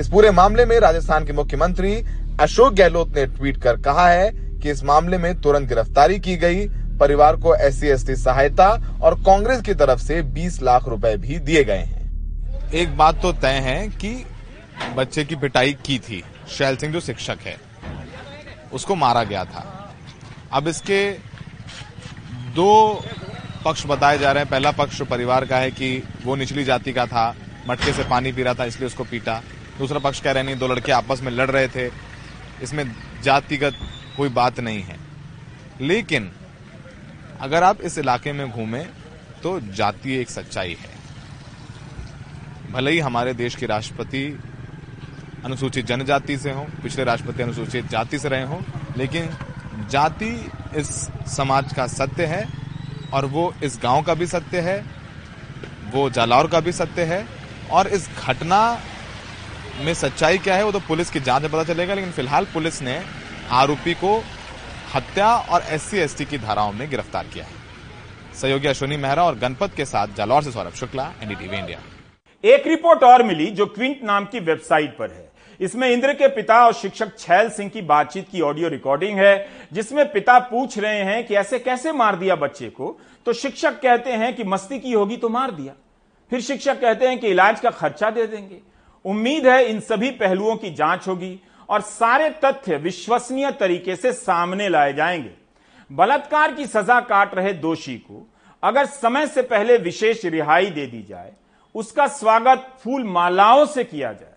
इस 0.00 0.08
पूरे 0.08 0.30
मामले 0.30 0.64
में 0.66 0.78
राजस्थान 0.80 1.24
के 1.26 1.32
मुख्यमंत्री 1.32 1.94
अशोक 2.40 2.72
गहलोत 2.74 3.16
ने 3.16 3.24
ट्वीट 3.26 3.56
कर 3.62 3.76
कहा 3.82 4.08
है 4.08 4.28
कि 4.66 4.72
इस 4.72 4.82
मामले 4.84 5.18
में 5.18 5.40
तुरंत 5.40 5.68
गिरफ्तारी 5.68 6.18
की 6.20 6.36
गई। 6.36 6.66
परिवार 6.98 7.36
को 7.36 7.54
एस 7.56 7.80
सी 7.80 8.14
सहायता 8.16 8.68
और 9.02 9.14
कांग्रेस 9.20 9.60
की 9.60 9.74
तरफ़ 9.74 10.00
से 10.00 10.20
20 10.34 10.60
लाख 10.62 10.88
रुपए 10.88 11.16
भी 11.16 11.38
दिए 11.38 11.62
गए 11.64 11.78
हैं। 11.78 12.70
एक 12.72 12.96
बात 12.96 13.20
तो 13.22 13.32
तय 13.32 13.60
है 13.64 13.76
कि 13.88 14.10
बच्चे 14.96 15.24
की 15.24 15.36
पिटाई 15.36 15.72
की 15.86 15.98
थी। 15.98 16.22
शैल 16.48 16.76
सिंह 16.76 16.92
जो 16.92 17.00
शिक्षक 17.00 17.38
है, 17.44 17.56
उसको 18.72 18.94
मारा 18.94 19.22
गया 19.24 19.44
था। 19.44 19.94
अब 20.52 20.68
इसके 20.68 21.10
दो 22.54 23.04
पक्ष 23.64 23.86
बताए 23.86 24.18
जा 24.18 24.32
रहे 24.32 24.42
हैं। 24.42 24.50
पहला 24.50 24.70
पक्ष 24.70 25.02
परिवार 25.02 25.44
का 25.44 25.58
है 25.58 25.70
कि 25.70 26.02
वो 26.24 26.36
निचली 26.36 26.64
जाति 26.64 26.92
का 26.92 27.06
था, 27.06 27.34
मटके 27.68 27.92
से 27.92 28.04
पानी 28.04 28.32
पी 28.32 28.42
रहा 28.42 28.54
था, 28.54 28.64
इसलिए 28.64 28.86
उसको 28.86 29.04
पीटा। 29.04 29.42
दूसरा 29.78 29.98
पक्ष 29.98 30.20
कह 30.20 30.32
रहे 30.32 30.42
नहीं, 30.42 30.58
दो 30.58 30.68
लड़के 30.68 30.92
आपस 30.92 31.22
में 31.22 31.32
लड़ 31.32 31.50
रहे 31.50 31.68
थे। 31.68 31.90
इसमें 32.62 32.84
जातिगत 33.22 33.78
कोई 34.16 34.28
बात 34.28 34.60
नहीं 34.60 34.82
है। 34.82 34.96
लेकिन, 35.80 36.32
अगर 37.40 37.62
आप 37.62 37.80
इस 37.80 37.98
इलाके 37.98 38.32
में 38.32 38.50
घूमें 38.50 38.90
तो 39.42 39.60
जाति 39.60 40.16
एक 40.16 40.30
सच्चाई 40.30 40.76
है। 40.80 40.96
भले 42.72 42.90
ही 42.90 42.98
हमारे 42.98 43.34
देश 43.34 43.54
के 43.54 43.66
राष्ट्रपति 43.66 44.40
अनुसूचित 45.44 45.86
जनजाति 45.86 46.38
से 46.38 46.50
हों, 46.50 46.64
पिछले 46.64 47.04
राष्ट्रपति 47.04 47.42
अनुसूचित 47.42 47.88
जाति 47.88 48.18
से 48.18 48.28
रहे 48.28 48.42
हों, 48.42 48.60
लेकिन 48.96 49.30
जाति 49.90 50.50
इस 50.76 50.88
समाज 51.36 51.72
का 51.72 51.86
सत्य 51.86 52.26
है, 52.26 52.48
और 53.12 53.26
वो 53.26 53.54
इस 53.64 53.78
गाँव 53.82 54.02
का 54.02 54.14
भी 54.14 54.26
सत्य 54.26 54.60
है, 54.60 54.84
वो 55.92 56.10
जालौर 56.10 56.46
का 56.46 56.60
भी 56.60 56.72
सत्य 56.72 57.04
है, 57.04 57.28
और 57.70 57.86
इस 57.86 58.08
घटना 58.26 58.80
में 59.80 59.94
सच्चाई 59.94 60.38
क्या 60.38 60.54
है, 60.54 60.64
वो 60.64 60.72
तो 60.72 60.80
पुलिस 60.80 61.10
की 61.10 61.20
जाँच 61.20 61.42
में 61.42 61.52
पता 61.52 61.64
चलेगा, 61.64 61.94
लेकिन 61.94 62.10
फ़िलहाल 62.10 62.44
पुलिस 62.44 62.82
ने 62.82 63.02
आरोपी 63.50 63.94
को 63.94 64.24
हत्या 64.94 65.26
और 65.36 65.62
एस 65.62 65.82
सी 65.82 66.24
की 66.24 66.38
धाराओं 66.38 66.72
में 66.72 66.88
गिरफ़्तार 66.90 67.24
किया 67.24 67.44
है। 67.44 67.52
सहयोगी 68.34 68.68
अश्विनी 68.68 68.96
मेहरा 68.96 69.24
और 69.24 69.38
गणपत 69.38 69.74
के 69.76 69.84
साथ 69.84 70.06
जालौर 70.16 70.42
से 70.42 70.50
सौरभ 70.50 70.72
शुक्ला, 70.72 71.12
एनडीटीवी 71.22 71.56
इंडिया। 71.56 71.78
एक 72.44 72.66
रिपोर्ट 72.66 73.04
और 73.04 73.22
मिली 73.22 73.46
जो 73.46 73.66
क्विंट 73.66 74.02
नाम 74.04 74.24
की 74.24 74.40
वेबसाइट 74.40 74.96
पर 74.98 75.10
है। 75.10 75.30
इसमें 75.60 75.88
इंद्र 75.90 76.12
के 76.12 76.28
पिता 76.28 76.66
और 76.66 76.72
शिक्षक 76.72 77.18
छैल 77.18 77.50
सिंह 77.50 77.70
की 77.70 77.82
बातचीत 77.82 78.28
की 78.32 78.40
ऑडियो 78.40 78.68
रिकॉर्डिंग 78.68 79.18
है, 79.18 79.48
जिसमें 79.72 80.12
पिता 80.12 80.38
पूछ 80.38 80.78
रहे 80.78 81.02
हैं 81.02 81.26
कि 81.26 81.34
ऐसे 81.34 81.58
कैसे 81.58 81.92
मार 81.92 82.16
दिया 82.16 82.36
बच्चे 82.36 82.68
को? 82.68 83.00
तो 83.26 83.32
शिक्षक 83.32 83.80
कहते 83.80 84.12
हैं 84.12 84.36
कि 84.36 84.44
मस्ती 84.44 84.78
की 84.78 84.92
होगी 84.92 85.16
तो 85.16 85.28
मार 85.28 85.50
दिया। 85.50 85.72
फिर 86.30 86.40
शिक्षक 86.40 86.80
कहते 86.80 87.08
हैं 87.08 87.18
कि 87.18 87.28
इलाज 87.28 87.60
का 87.60 87.70
खर्चा 87.70 88.10
दे 88.10 88.26
देंगे। 88.26 88.60
उम्मीद 89.04 89.46
है 89.46 89.64
इन 89.64 89.80
सभी 89.80 90.10
पहलुओं 90.10 90.56
की 90.56 90.70
जाँच 90.70 91.08
होगी। 91.08 91.40
और 91.68 91.80
सारे 91.80 92.28
तथ्य 92.44 92.76
विश्वसनीय 92.76 93.50
तरीके 93.50 93.96
से 93.96 94.12
सामने 94.12 94.68
लाए 94.68 94.92
जाएँगे। 94.92 95.34
बलात्कार 95.90 96.54
की 96.54 96.66
सजा 96.66 97.00
काट 97.00 97.34
रहे 97.34 97.52
दोषी 97.54 97.96
को 97.96 98.26
अगर 98.62 98.86
समय 98.86 99.26
से 99.26 99.42
पहले 99.42 99.76
विशेष 99.76 100.24
रिहाई 100.24 100.66
दे 100.66 100.86
दी 100.86 101.02
जाए, 101.02 101.32
उसका 101.74 102.06
स्वागत 102.06 102.66
फूल 102.80 103.04
मालाओं 103.04 103.64
से 103.66 103.84
किया 103.84 104.12
जाए 104.12 104.34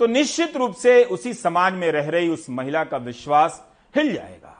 तो 0.00 0.06
निश्चित 0.06 0.56
रूप 0.56 0.74
से 0.74 1.02
उसी 1.04 1.32
समाज 1.34 1.72
में 1.72 1.90
रह 1.92 2.08
रही 2.10 2.28
उस 2.28 2.46
महिला 2.50 2.84
का 2.84 2.96
विश्वास 2.98 3.62
हिल 3.94 4.12
जाएगा। 4.12 4.56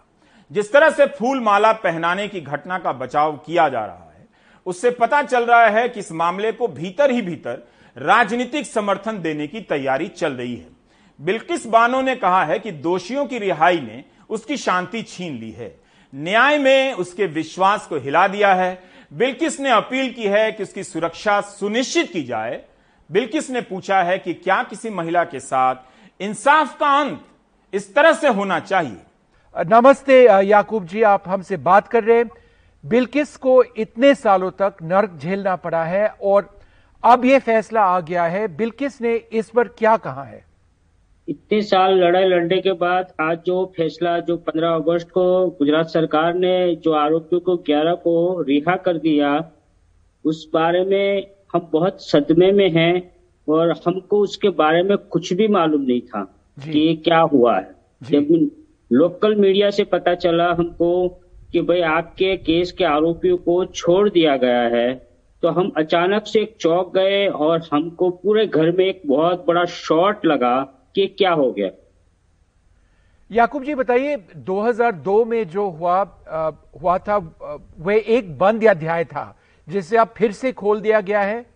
जिस 0.51 0.73
तरह 0.73 0.91
से 0.91 1.07
फूल 1.09 1.41
माला 1.41 1.73
पहनाने 1.75 2.27
की 2.29 2.41
घटना 2.41 2.79
का 2.79 2.93
बचाव 2.93 3.37
किया 3.37 3.69
जा 3.69 3.85
रहा 3.87 4.13
है, 4.17 4.27
उससे 4.67 4.91
पता 4.91 5.23
चल 5.23 5.45
रहा 5.45 5.67
है 5.69 5.89
कि 5.89 6.01
इस 6.01 6.13
मामले 6.13 6.53
को 6.53 6.69
भीतर 6.69 7.11
ही 7.11 7.23
भीतर 7.23 7.63
राजनीतिक 7.97 8.67
समर्थन 8.67 9.21
देने 9.23 9.47
की 9.47 9.61
तैयारी 9.61 10.09
चल 10.09 10.33
रही 10.33 10.57
है। 10.57 10.80
बिल्किस 11.21 11.67
बानो 11.67 12.01
ने 12.03 12.15
कहा 12.17 12.45
है 12.45 12.59
कि 12.59 12.71
दोषियों 12.73 13.27
की 13.27 13.39
रिहाई 13.39 13.81
ने 13.81 14.05
उसकी 14.31 14.57
शांति 14.57 15.03
छीन 15.03 15.35
ली 15.35 15.51
है। 15.51 15.75
न्याय 16.15 16.59
में 16.59 16.93
उसके 16.93 17.27
विश्वास 17.27 17.87
को 17.87 17.97
हिला 17.97 18.29
दिया 18.29 18.55
है। 18.55 18.83
बिल्किस 19.13 19.61
ने 19.61 19.71
अपील 19.71 20.13
की 20.13 20.25
है 20.25 20.53
कि 20.53 20.63
उसकी 20.63 20.85
सुरक्षा 20.85 21.41
सुनिश्चित 21.41 22.13
की 22.13 22.23
जाए। 22.23 22.65
बिल्किस 23.11 23.51
ने 23.51 23.61
पूछा 23.61 24.03
है 24.03 24.19
कि 24.19 24.35
क्या 24.35 24.63
किसी 24.63 24.91
महिला 24.91 25.25
के 25.25 25.41
साथ 25.41 25.75
इंसाफ 26.21 26.79
का 26.79 26.99
अंत 27.01 27.21
इस 27.73 27.95
तरह 27.95 28.13
से 28.13 28.29
होना 28.29 28.61
चाहिए? 28.61 28.97
नमस्ते 29.57 30.23
याकूब 30.47 30.87
जी, 30.87 31.03
आप 31.03 31.29
हमसे 31.29 31.57
बात 31.57 31.89
कर 31.89 32.05
रहे 32.05 32.19
हैं। 32.19 32.31
बिल्किस 32.85 33.37
को 33.37 33.63
इतने 33.63 34.15
सालों 34.15 34.51
तक 34.51 34.77
नर्क 34.83 35.19
झेलना 35.23 35.57
पड़ा 35.57 35.85
है 35.85 36.09
और 36.23 36.61
अब 37.05 37.25
यह 37.25 37.39
फैसला 37.39 37.83
आ 37.83 38.01
गया 38.01 38.25
है। 38.25 38.49
बिल्किस 38.49 39.01
ने 39.01 39.15
इस 39.15 39.51
पर 39.51 39.69
क्या 39.69 39.97
कहा 39.97 40.25
है? 40.25 40.50
इतने 41.31 41.63
साल 41.63 41.99
लड़ाई 41.99 42.25
लड़ने 42.25 42.61
के 42.61 42.73
बाद 42.73 43.13
आज 43.21 43.39
जो 43.47 43.73
फैसला 43.77 44.19
जो 44.19 44.45
15 44.49 44.63
अगस्त 44.63 45.11
को 45.11 45.47
गुजरात 45.47 45.87
सरकार 45.87 46.35
ने 46.35 46.77
जो 46.77 46.93
आरोपियों 46.93 47.41
को 47.41 47.57
11 47.57 47.97
को 47.97 48.43
रिहा 48.43 48.77
कर 48.77 48.97
दिया 48.97 49.53
उस 50.25 50.51
बारे 50.55 50.85
में 50.85 51.27
हम 51.55 51.69
बहुत 51.73 52.03
सदमे 52.03 52.53
में 52.53 52.71
हैं 52.71 53.15
और 53.49 53.71
हमको 53.87 54.19
उसके 54.19 54.49
बारे 54.49 54.83
में 54.83 54.99
कुछ 54.99 55.33
भी 55.33 55.49
मालूम 55.49 55.83
नहीं 55.83 56.01
था 56.01 56.37
कि 56.65 56.79
ये 56.79 56.95
क्या 56.95 57.21
हुआ 57.21 57.59
है। 57.59 57.75
जब 58.11 58.51
लोकल 58.93 59.35
मीडिया 59.35 59.71
से 59.71 59.85
पता 59.85 60.15
चला 60.15 60.53
हमको 60.53 61.09
कि 61.53 61.61
भाई 61.61 61.81
आपके 61.81 62.37
केस 62.37 62.73
के 62.73 62.85
आरोपियों 62.85 63.37
को 63.37 63.65
छोड़ 63.65 64.11
दिया 64.11 64.37
गया 64.37 64.63
है 64.63 65.09
तो 65.43 65.49
हम 65.49 65.73
अचानक 65.77 66.27
से 66.27 66.41
एक 66.41 66.57
चौक 66.61 66.95
गए 66.95 67.27
और 67.27 67.63
हमको 67.73 68.11
पूरे 68.11 68.47
घर 68.47 68.71
में 68.71 68.87
एक 68.87 69.03
बहुत 69.07 69.45
बड़ा 69.49 69.65
शॉट 69.65 70.27
लगा 70.27 70.80
कि 70.95 71.07
क्या 71.19 71.33
हो 71.33 71.51
गया? 71.53 71.71
याकूब 73.31 73.65
जी 73.65 73.75
बताइए 73.75 74.17
2002 74.47 75.25
में 75.27 75.49
जो 75.49 75.69
हुआ 75.71 75.99
आ, 76.29 76.51
हुआ 76.83 76.99
था 76.99 77.17
वह 77.79 77.95
एक 77.95 78.39
बंद 78.39 78.65
अध्याय 78.69 79.05
था 79.05 79.25
जिसे 79.69 79.97
अब 79.97 80.15
फिर 80.17 80.33
से 80.33 80.53
खोल 80.53 80.81
दिया 80.81 81.01
गया 81.01 81.21
है? 81.21 81.47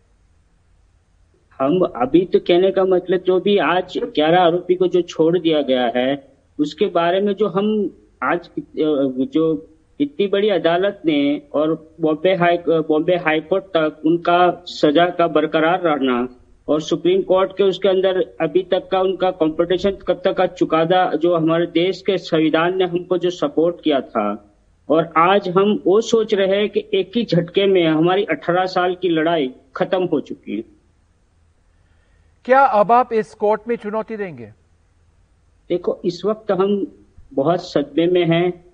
हम 1.60 1.80
अभी 1.80 2.24
तो 2.32 2.38
कहने 2.38 2.70
का 2.70 2.84
मतलब 2.84 3.20
जो 3.26 3.40
भी 3.40 3.56
आज 3.58 3.98
11 4.18 4.38
आरोपी 4.38 4.74
को 4.74 4.86
जो 4.86 5.02
छोड़ 5.02 5.38
दिया 5.38 5.60
गया 5.62 5.90
है 5.96 6.08
उसके 6.58 6.86
बारे 6.86 7.20
में 7.20 7.32
जो 7.34 7.48
हम 7.48 7.68
आज 8.22 8.48
जो 9.34 9.44
इतनी 10.00 10.26
बड़ी 10.26 10.48
अदालत 10.48 11.02
ने 11.06 11.42
और 11.54 11.74
बॉम्बे 12.00 12.34
हाई 12.34 12.56
बॉम्बे 12.68 13.16
हाईकोर्ट 13.16 13.64
तक 13.76 14.02
उनका 14.06 14.38
सजा 14.66 15.06
का 15.18 15.26
बरकरार 15.28 15.80
रहना 15.80 16.16
और 16.68 16.80
सुप्रीम 16.80 17.22
कोर्ट 17.22 17.56
के 17.56 17.62
उसके 17.64 17.88
अंदर 17.88 18.36
अभी 18.40 18.62
तक 18.62 18.88
का 18.88 19.00
उनका 19.00 19.30
कॉम्पिटिशन 19.30 19.90
कब 19.90 20.20
तक 20.24 20.32
का 20.32 20.46
चुकादा 20.46 21.12
जो 21.14 21.36
हमारे 21.36 21.66
देश 21.66 22.02
के 22.02 22.18
संविधान 22.18 22.78
ने 22.78 22.84
हमको 22.84 23.18
जो 23.18 23.30
सपोर्ट 23.30 23.76
किया 23.84 24.00
था। 24.00 24.50
और 24.88 25.12
आज 25.16 25.48
हम 25.48 25.82
वो 25.86 26.00
सोच 26.00 26.34
रहे 26.34 26.56
हैं 26.56 26.68
कि 26.68 26.86
एक 26.94 27.10
ही 27.16 27.24
झटके 27.24 27.66
में 27.66 27.86
हमारी 27.86 28.24
18 28.24 28.64
साल 28.64 28.94
की 28.94 29.08
लड़ाई 29.08 29.50
खत्म 29.76 30.04
हो 30.04 30.20
चुकी 30.20 30.56
है। 30.56 30.62
क्या 32.44 32.60
अब 32.60 32.92
आप 32.92 33.12
इस 33.12 33.34
कोर्ट 33.34 33.60
में 33.68 33.76
चुनौती 33.76 34.16
देंगे? 34.16 34.46
देखो 35.68 36.00
इस 36.04 36.22
वक्त 36.24 36.52
हम 36.52 36.86
बहुत 37.34 37.60
सदमे 37.60 38.06
में 38.06 38.24
हैं। 38.24 38.64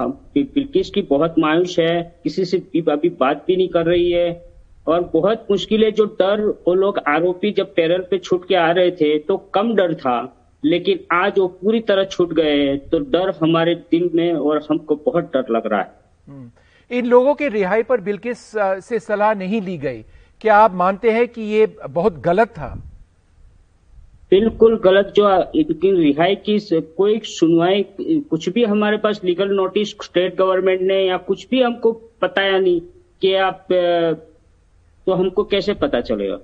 हम 0.00 0.20
बिल्किस 0.34 0.90
की 0.90 1.02
बहुत 1.02 1.34
मायूस 1.38 1.78
है। 1.78 2.20
किसी 2.24 2.44
से 2.44 2.56
अभी 2.88 3.08
बात 3.08 3.44
भी 3.46 3.56
नहीं 3.56 3.68
कर 3.68 3.86
रही 3.86 4.12
है। 4.12 4.55
और 4.86 5.10
बहुत 5.12 5.46
मुश्किल 5.50 5.84
है 5.84 5.90
जो 5.92 6.04
डर 6.20 6.40
वो 6.66 6.74
लोग 6.74 6.98
आरोपी 7.08 7.50
जब 7.52 7.74
पैरल 7.74 8.06
पे 8.10 8.18
छूट 8.18 8.46
के 8.48 8.54
आ 8.54 8.70
रहे 8.70 8.90
थे 8.90 9.18
तो 9.18 9.36
कम 9.54 9.74
डर 9.74 9.94
था। 9.94 10.16
लेकिन 10.64 11.00
आज 11.12 11.38
वो 11.38 11.46
पूरी 11.48 11.80
तरह 11.80 12.04
छूट 12.04 12.32
गए 12.32 12.56
हैं 12.58 12.78
तो 12.88 12.98
डर 13.10 13.30
हमारे 13.42 13.74
दिल 13.90 14.10
में 14.14 14.32
और 14.32 14.64
हमको 14.70 14.96
बहुत 15.06 15.24
डर 15.24 15.44
लग 15.50 15.66
रहा 15.66 15.80
है। 15.80 15.92
हम्म। 16.28 16.50
इन 16.90 17.06
लोगों 17.06 17.34
के 17.34 17.48
रिहाई 17.48 17.82
पर 17.82 18.00
बिल्किस 18.00 18.50
से 18.56 18.98
सलाह 18.98 19.34
नहीं 19.34 19.60
ली 19.62 19.76
गई। 19.78 20.04
क्या 20.40 20.56
आप 20.56 20.74
मानते 20.74 21.10
हैं 21.10 21.26
कि 21.28 21.42
ये 21.42 21.66
बहुत 21.90 22.20
गलत 22.20 22.48
था? 22.48 22.74
बिल्कुल 24.30 24.76
गलत 24.78 25.12
जो 25.16 25.28
इनकी 25.54 25.90
रिहाई 25.92 26.34
की 26.36 26.58
कोई 26.96 27.18
सुनवाई 27.24 27.84
कुछ 28.00 28.48
भी 28.48 28.64
हमारे 28.64 28.96
पास 28.96 29.20
लीगल 29.24 29.48
नोटिस 29.48 29.90
स्टेट 30.02 30.36
गवर्नमेंट 30.36 30.80
ने 30.80 31.00
या 31.02 31.16
कुछ 31.16 31.46
भी 31.50 31.62
हमको 31.62 31.92
बताया 32.22 32.58
नहीं 32.58 32.80
कि 33.22 33.34
आप 33.34 33.66
तो 35.06 35.12
हमको 35.12 35.44
कैसे 35.44 35.74
पता 35.74 36.00
चलेगा? 36.00 36.38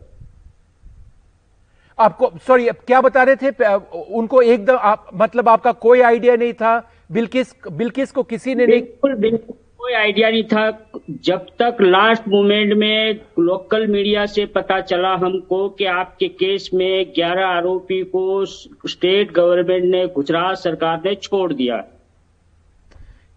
आपको 1.99 2.31
सॉरी 2.47 2.69
आप 2.69 2.77
क्या 2.87 3.01
बता 3.01 3.23
रहे 3.23 3.37
थे? 3.37 3.75
उनको 4.15 4.43
एकदम 4.43 4.77
आप 4.81 5.11
मतलब 5.15 5.49
आपका 5.49 5.73
कोई 5.73 6.01
आइडिया 6.01 6.37
नहीं 6.37 6.53
था 6.53 6.79
बिल्किस 7.13 7.55
बिल्किस 7.73 8.13
को 8.13 8.23
किसी 8.23 8.55
ने 8.55 8.67
बिल्कुल, 8.67 9.15
बिल्कुल 9.15 9.57
कोई 9.79 9.93
आइडिया 9.93 10.31
नहीं 10.31 10.45
था। 10.45 10.71
जब 11.11 11.47
तक 11.59 11.77
लास्ट 11.81 12.29
मोमेंट 12.29 12.73
में 12.75 13.21
लोकल 13.39 13.87
मीडिया 13.87 14.27
से 14.27 14.47
पता 14.47 14.81
चला 14.81 15.15
हमको 15.15 15.69
कि 15.69 15.85
आपके 15.85 16.29
केस 16.29 16.71
में 16.75 17.13
11 17.13 17.47
आरोपी 17.47 18.03
को 18.05 18.45
स्टेट 18.45 19.33
गवर्नमेंट 19.33 19.85
ने 19.85 20.07
गुजरात 20.07 20.57
सरकार 20.57 21.03
ने 21.05 21.15
छोड़ 21.15 21.53
दिया। 21.53 21.77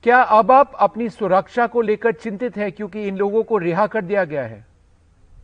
क्या 0.03 0.21
अब 0.21 0.51
आप 0.51 0.71
अपनी 0.79 1.09
सुरक्षा 1.09 1.67
को 1.67 1.81
लेकर 1.81 2.11
चिंतित 2.11 2.57
है 2.57 2.71
क्योंकि 2.71 3.03
इन 3.03 3.17
लोगों 3.17 3.43
को 3.43 3.57
रिहा 3.57 3.87
कर 3.87 4.01
दिया 4.01 4.23
गया 4.23 4.43
है? 4.43 4.74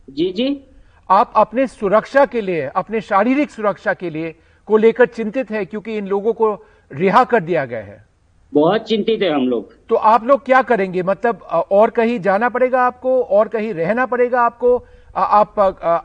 जी 0.08 0.30
जी। 0.32 0.60
आप 1.08 1.32
अपने 1.36 1.66
सुरक्षा 1.66 2.24
के 2.26 2.40
लिए 2.40 2.62
अपने 2.76 3.00
शारीरिक 3.00 3.50
सुरक्षा 3.50 3.92
के 3.94 4.10
लिए 4.10 4.34
को 4.68 4.76
लेकर 4.76 5.06
चिंतित 5.06 5.50
है 5.50 5.64
क्योंकि 5.64 5.96
इन 5.96 6.06
लोगों 6.06 6.32
को 6.32 6.54
रिहा 6.90 7.24
कर 7.24 7.40
दिया 7.40 7.64
गया 7.64 7.80
है। 7.80 8.04
बहुत 8.52 8.82
चिंतित 8.82 9.22
है 9.22 9.30
हम 9.30 9.48
लोग। 9.48 9.72
तो 9.88 9.94
आप 9.94 10.24
लोग 10.24 10.44
क्या 10.44 10.62
करेंगे? 10.62 11.02
मतलब 11.02 11.42
और 11.70 11.90
कहीं 11.90 12.18
जाना 12.20 12.48
पड़ेगा 12.48 12.82
आपको 12.82 13.22
और 13.22 13.48
कहीं 13.48 13.72
रहना 13.74 14.06
पड़ेगा 14.06 14.40
आपको? 14.40 14.76
आप 15.16 15.58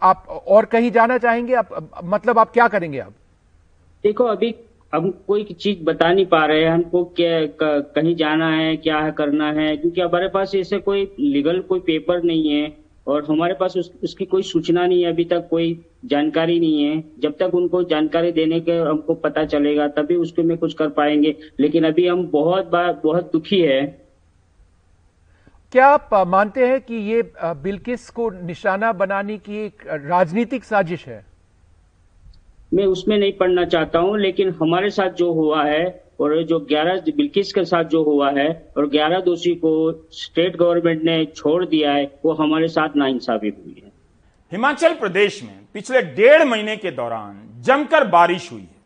आप 0.04 0.26
और 0.48 0.66
कहीं 0.66 0.92
जाना 0.92 1.18
चाहेंगे? 1.18 1.54
आप 1.54 2.02
मतलब 2.04 2.40
आप 2.40 2.52
क्या 2.52 2.68
करेंगे 2.68 3.00
आप? 3.00 3.14
देखो 4.04 4.24
अभी 4.24 4.54
हम 4.94 5.10
कोई 5.28 5.44
चीज़ 5.54 5.84
बता 5.84 6.12
नहीं 6.14 6.26
पा 6.26 6.46
रहे 6.46 6.64
हैं। 6.64 6.72
हमको 6.72 7.04
क्या 7.20 7.46
कहीं 7.62 8.16
जाना 8.16 8.50
है 8.50 8.76
क्या 8.78 9.10
करना 9.10 9.52
है? 9.52 9.76
क्योंकि 9.78 10.02
हमारे 10.02 10.28
पास 10.30 10.56
ऐसे 10.56 10.80
कोई 10.80 11.04
लीगल 11.20 11.60
कोई 11.60 11.80
पेपर 11.80 12.24
नहीं 12.24 12.50
है। 12.52 12.68
और 13.08 13.26
हमारे 13.26 13.54
पास 13.54 13.78
उस, 13.78 13.92
उसकी 14.04 14.26
कोई 14.26 14.42
सूचना 14.44 14.86
नहीं 14.88 15.04
है 15.04 15.12
अभी 15.12 15.26
तक 15.26 15.48
कोई 15.50 15.86
जानकारी 16.06 16.60
नहीं 16.60 16.84
है। 16.84 17.04
जब 17.20 17.38
तक 17.40 17.56
उनको 17.56 17.84
जानकारी 17.84 18.32
देने 18.32 18.60
के 18.60 18.72
हमको 18.80 19.14
पता 19.16 19.46
चलेगा 19.46 19.88
तभी 19.88 20.16
उसके 20.16 20.44
में 20.44 20.58
कुछ 20.58 20.74
कर 20.74 20.90
पाएँगे। 20.90 21.36
लेकिन 21.60 21.88
अभी 21.88 22.08
हम 22.08 22.28
बहुत 22.28 22.68
बार 22.68 23.00
बहुत 23.04 23.32
दुखी 23.34 23.62
है। 23.62 23.86
क्या 25.72 25.88
आप 25.88 26.10
मानते 26.28 26.68
हैं 26.68 26.80
कि 26.82 26.96
ये 26.96 27.22
बिल्किस 27.38 28.10
को 28.10 28.30
निशाना 28.46 28.92
बनाने 28.94 29.38
की 29.38 29.66
एक 29.66 29.84
राजनीतिक 29.88 30.64
साजिश 30.64 31.06
है? 31.08 31.26
मैं 32.74 32.86
उसमें 32.86 33.18
नहीं 33.18 33.34
पढ़ना 33.34 33.66
चाहता 33.66 34.00
हूँ 34.00 34.18
लेकिन 34.20 34.50
हमारे 34.50 34.90
साथ 34.90 35.10
जो 35.10 35.32
हुआ 35.34 35.64
है 35.64 36.07
और 36.20 36.44
जो 36.44 36.60
11 36.60 37.12
बिल्किस 37.16 37.54
के 37.54 37.66
साथ 37.66 37.84
जो 37.84 38.04
हुआ 38.04 38.32
है 38.32 38.74
और 38.78 38.88
11 38.88 39.20
दोषी 39.20 39.56
को 39.56 39.94
स्टेट 40.12 40.56
गवर्नमेंट 40.56 41.04
ने 41.04 41.26
छोड़ 41.26 41.66
दिया 41.66 41.92
है, 41.92 42.20
वो 42.26 42.34
हमारे 42.34 42.68
साथ 42.68 42.90
नाइंसाफी 42.96 43.50
हुई 43.50 43.82
है। 43.86 43.92
हिमाचल 44.52 44.94
प्रदेश 44.94 45.44
में 45.44 45.60
पिछले 45.74 46.02
डेढ़ 46.02 46.44
महीने 46.44 46.78
के 46.78 46.92
दौरान 46.92 47.62
जमकर 47.62 48.08
बारिश 48.08 48.52
हुई 48.52 48.62
है। 48.62 48.78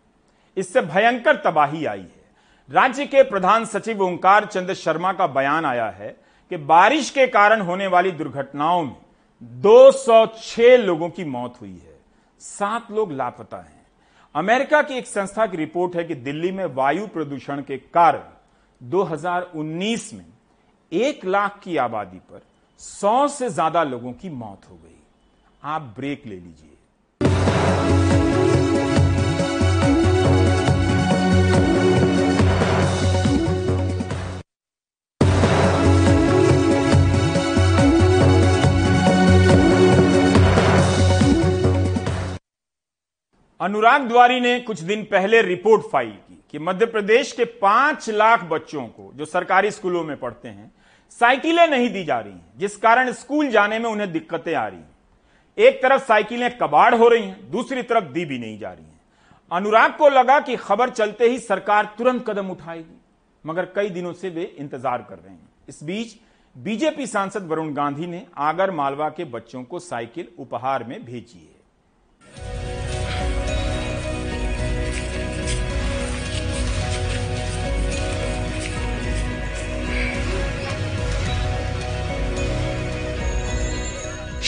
इससे 0.57 0.81
भयंकर 0.81 1.35
तबाही 1.35 1.85
आई 1.85 1.99
है। 1.99 2.21
राज्य 2.71 3.05
के 3.05 3.23
प्रधान 3.23 3.65
सचिव 3.65 4.01
ओंकार 4.01 4.45
चंद्र 4.45 4.73
शर्मा 4.73 5.13
का 5.13 5.27
बयान 5.27 5.65
आया 5.65 5.89
है 5.89 6.15
कि 6.49 6.57
बारिश 6.57 7.09
के 7.09 7.27
कारण 7.27 7.61
होने 7.61 7.87
वाली 7.87 8.11
दुर्घटनाओं 8.11 8.83
में 8.83 8.95
206 9.43 10.77
लोगों 10.77 11.09
की 11.09 11.23
मौत 11.23 11.53
हुई 11.61 11.81
है। 11.85 11.99
सात 12.39 12.91
लोग 12.91 13.11
लापता 13.11 13.57
हैं। 13.57 13.70
अमेरिका 14.35 14.81
की 14.81 14.97
एक 14.97 15.07
संस्था 15.07 15.45
की 15.45 15.57
रिपोर्ट 15.57 15.95
है 15.95 16.03
कि 16.03 16.15
दिल्ली 16.15 16.51
में 16.51 16.65
वायु 16.65 17.07
प्रदूषण 17.07 17.61
के 17.61 17.77
कारण 17.77 18.21
2019 18.81 20.13
में 20.13 20.25
एक 20.91 21.25
लाख 21.25 21.59
की 21.63 21.75
आबादी 21.77 22.17
पर 22.31 22.41
सौ 22.79 23.27
से 23.27 23.49
ज़्यादा 23.49 23.83
लोगों 23.83 24.13
की 24.13 24.29
मौत 24.29 24.69
हो 24.69 24.75
गई। 24.75 24.95
आप 25.63 25.93
ब्रेक 25.97 26.25
ले 26.27 26.35
लीजिए। 26.35 27.50
अनुराग 43.61 44.07
द्वारी 44.07 44.39
ने 44.39 44.59
कुछ 44.59 44.79
दिन 44.79 45.03
पहले 45.03 45.41
रिपोर्ट 45.41 45.81
फ़ाइल 45.81 46.09
की 46.09 46.43
कि 46.51 46.59
मध्य 46.59 46.85
प्रदेश 46.85 47.31
के 47.31 47.45
पाँच 47.45 48.09
लाख 48.09 48.43
बच्चों 48.43 48.85
को, 48.85 49.11
जो 49.15 49.25
सरकारी 49.25 49.71
स्कूलों 49.71 50.03
में 50.03 50.15
पढ़ते 50.19 50.47
हैं, 50.47 50.71
साइकिलें 51.11 51.67
नहीं 51.67 51.89
दी 51.89 52.03
जा 52.03 52.19
रही 52.19 52.33
हैं, 52.33 52.53
जिस 52.57 52.77
कारण 52.77 53.11
स्कूल 53.11 53.49
जाने 53.49 53.79
में 53.79 53.89
उन्हें 53.89 54.11
दिक्कतें 54.11 54.53
आ 54.55 54.65
रही 54.67 54.79
हैं। 54.79 55.67
एक 55.67 55.81
तरफ़ 55.83 56.01
साइकिलें 56.01 56.57
कबाड़ 56.57 56.95
हो 56.95 57.07
रही 57.07 57.23
हैं, 57.23 57.49
दूसरी 57.51 57.83
तरफ़ 57.83 58.05
दी 58.05 58.25
भी 58.25 58.39
नहीं 58.39 58.57
जा 58.59 58.71
रही 58.71 58.85
हैं। 58.85 58.99
अनुराग 59.51 59.95
को 59.97 60.09
लगा 60.09 60.39
कि 60.39 60.55
खबर 60.55 60.89
चलते 60.89 61.29
ही 61.29 61.39
सरकार 61.39 61.93
तुरंत 61.97 62.25
कदम 62.29 62.49
उठाएगी, 62.49 62.99
मगर 63.45 63.65
कई 63.65 63.89
दिनों 63.89 64.13
से 64.13 64.29
वे 64.29 64.43
इंतज़ार 64.59 65.05
कर 65.09 65.15
रहे 65.15 65.33
हैं। 65.33 65.49
इस 65.69 65.83
बीच, 65.83 66.17
बीजेपी 66.55 67.07
सांसद 67.07 67.47
वरुण 67.47 67.73
गांधी 67.73 68.07
ने 68.07 68.25
आगर 68.39 68.71
मालवा 68.71 69.09
के 69.09 69.25
बच्चों 69.29 69.63
को 69.63 69.79
साइकिल 69.79 70.27
उपहार 70.39 70.83
में 70.83 71.03
भेजी 71.05 71.39
है। 71.39 71.50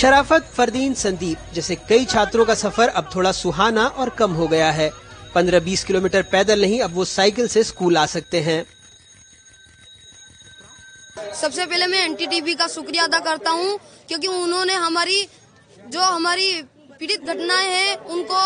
शराफत, 0.04 0.48
फरदीन, 0.56 0.94
संदीप 0.94 1.54
जैसे 1.54 1.76
कई 1.90 2.06
छात्रों 2.06 2.46
का 2.46 2.54
सफ़र 2.56 2.90
अब 2.92 3.10
थोड़ा 3.16 3.32
सुहाना 3.32 3.86
और 3.86 4.10
कम 4.10 4.32
हो 4.32 4.48
गया 4.48 4.72
है। 4.72 4.90
15-20 5.36 5.84
किलोमीटर 5.84 6.24
पैदल 6.32 6.62
नहीं, 6.62 6.80
अब 6.82 6.94
वो 6.94 7.06
साइकिल 7.06 7.48
से 7.48 7.64
स्कूल 7.64 7.98
आ 7.98 8.06
सकते 8.06 8.40
हैं। 8.42 8.66
सबसे 11.34 11.66
पहले 11.66 11.88
मैं 11.88 12.04
एनटीटीवी 12.06 12.56
का 12.56 12.68
शुक्रिया 12.68 13.04
अदा 13.04 13.20
करता 13.22 13.52
हूँ, 13.52 13.80
क्योंकि 14.08 14.28
उन्होंने 14.28 14.74
हमारी, 14.74 15.28
जो 15.88 16.02
हमारी 16.02 16.52
पीड़ित 17.00 17.24
घटनाएँ 17.24 17.70
हैं, 17.70 17.96
उनको 17.96 18.44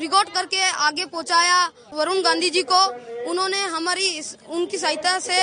रिकॉर्ड 0.00 0.28
करके 0.28 0.62
आगे 0.86 1.04
पहुँचाया। 1.06 1.66
वरुण 1.94 2.22
गांधी 2.22 2.50
जी 2.50 2.62
को 2.62 2.84
उन्होंने 3.30 3.66
हमारी 3.68 4.20
उनकी 4.48 4.78
सहायता 4.78 5.18
से 5.20 5.42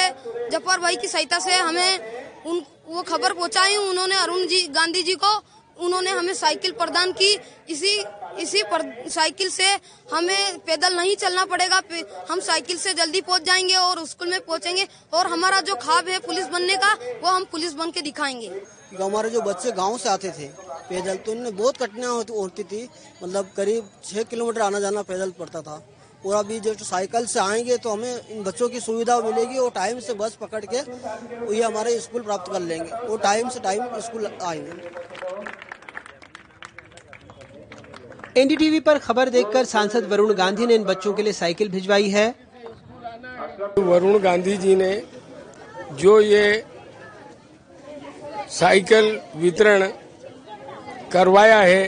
ज़फ़र 0.51 0.79
भाई 0.79 0.95
की 0.95 1.07
सहायता 1.07 1.39
से 1.39 1.55
हमें 1.57 2.43
उन 2.45 2.65
वो 2.89 3.01
खबर 3.03 3.33
पहुंचाई 3.33 3.75
उन्होंने 3.77 4.15
अरुण 4.15 4.45
जी, 4.47 4.61
गांधी 4.67 5.03
जी 5.03 5.15
को। 5.15 5.39
उन्होंने 5.77 6.11
हमें 6.11 6.33
साइकिल 6.33 6.71
प्रदान 6.71 7.11
की। 7.11 7.31
इसी 7.69 7.91
इसी 8.39 8.61
साइकिल 9.09 9.49
से 9.49 9.65
हमें 10.13 10.57
पैदल 10.59 10.95
नहीं 10.95 11.15
चलना 11.15 11.45
पड़ेगा। 11.45 11.81
हम 12.29 12.39
साइकिल 12.39 12.77
से 12.77 12.93
जल्दी 12.93 13.21
पहुँच 13.21 13.43
जाएँगे 13.43 13.75
और 13.75 14.05
स्कूल 14.05 14.29
में 14.29 14.39
पहुँचेंगे। 14.41 14.87
और 15.13 15.27
हमारा 15.27 15.59
जो 15.61 15.75
खाब 15.75 16.07
है 16.07 16.19
पुलिस 16.19 16.47
बनने 16.47 16.75
का, 16.75 16.93
वो 16.93 17.29
हम 17.29 17.45
पुलिस 17.45 17.73
बन 17.73 17.91
के 17.91 18.01
दिखाएँगे। 18.01 18.51
हमारे 18.95 19.29
जो 19.29 19.41
बच्चे 19.41 19.71
गाँव 19.71 19.97
से 19.97 20.09
आते 20.09 20.31
थे, 20.31 20.47
पैदल 20.89 21.15
तो 21.15 21.31
उन्हें 21.31 21.55
बहुत 21.57 21.77
कठिनाई 21.77 22.25
होती 22.31 22.63
थी। 22.63 22.87
मतलब 23.23 23.51
करीब 23.57 23.89
छह 24.05 24.23
किलोमीटर 24.23 24.61
आना 24.61 24.79
जाना 24.79 25.01
पैदल 25.03 25.31
पड़ता 25.31 25.61
था। 25.61 25.77
और 26.25 26.35
अभी 26.35 26.59
जो 26.59 26.73
साइकिल 26.75 27.25
से 27.25 27.39
आएँगे 27.39 27.77
तो 27.77 27.89
हमें 27.89 28.27
इन 28.29 28.43
बच्चों 28.43 28.69
की 28.69 28.79
सुविधा 28.79 29.19
मिलेगी 29.19 29.57
और 29.57 29.69
टाइम 29.69 29.99
से 29.99 30.13
बस 30.13 30.37
पकड़ 30.41 30.63
के 30.65 30.77
ये 31.55 31.63
हमारे 31.63 31.99
स्कूल 31.99 32.21
प्राप्त 32.21 32.51
कर 32.51 32.59
लेंगे। 32.59 32.89
और 32.89 33.19
टाइम 33.19 33.49
से 33.49 33.59
टाइम 33.59 33.99
स्कूल 33.99 34.25
आएँगे। 34.43 34.71
एनडीटीवी 38.41 38.79
पर 38.79 38.97
खबर 38.97 39.29
देखकर 39.29 39.65
सांसद 39.65 40.05
वरुण 40.05 40.33
गांधी 40.33 40.65
ने 40.65 40.75
इन 40.75 40.83
बच्चों 40.83 41.13
के 41.13 41.23
लिए 41.23 41.33
साइकिल 41.33 41.69
भिजवाई 41.69 42.09
है। 42.09 42.27
वरुण 43.79 44.19
गांधी 44.19 44.57
जी 44.57 44.75
ने 44.75 44.91
जो 45.93 46.19
ये 46.21 46.63
साइकिल 48.49 49.19
वितरण 49.35 49.87
करवाया 51.11 51.59
है 51.59 51.83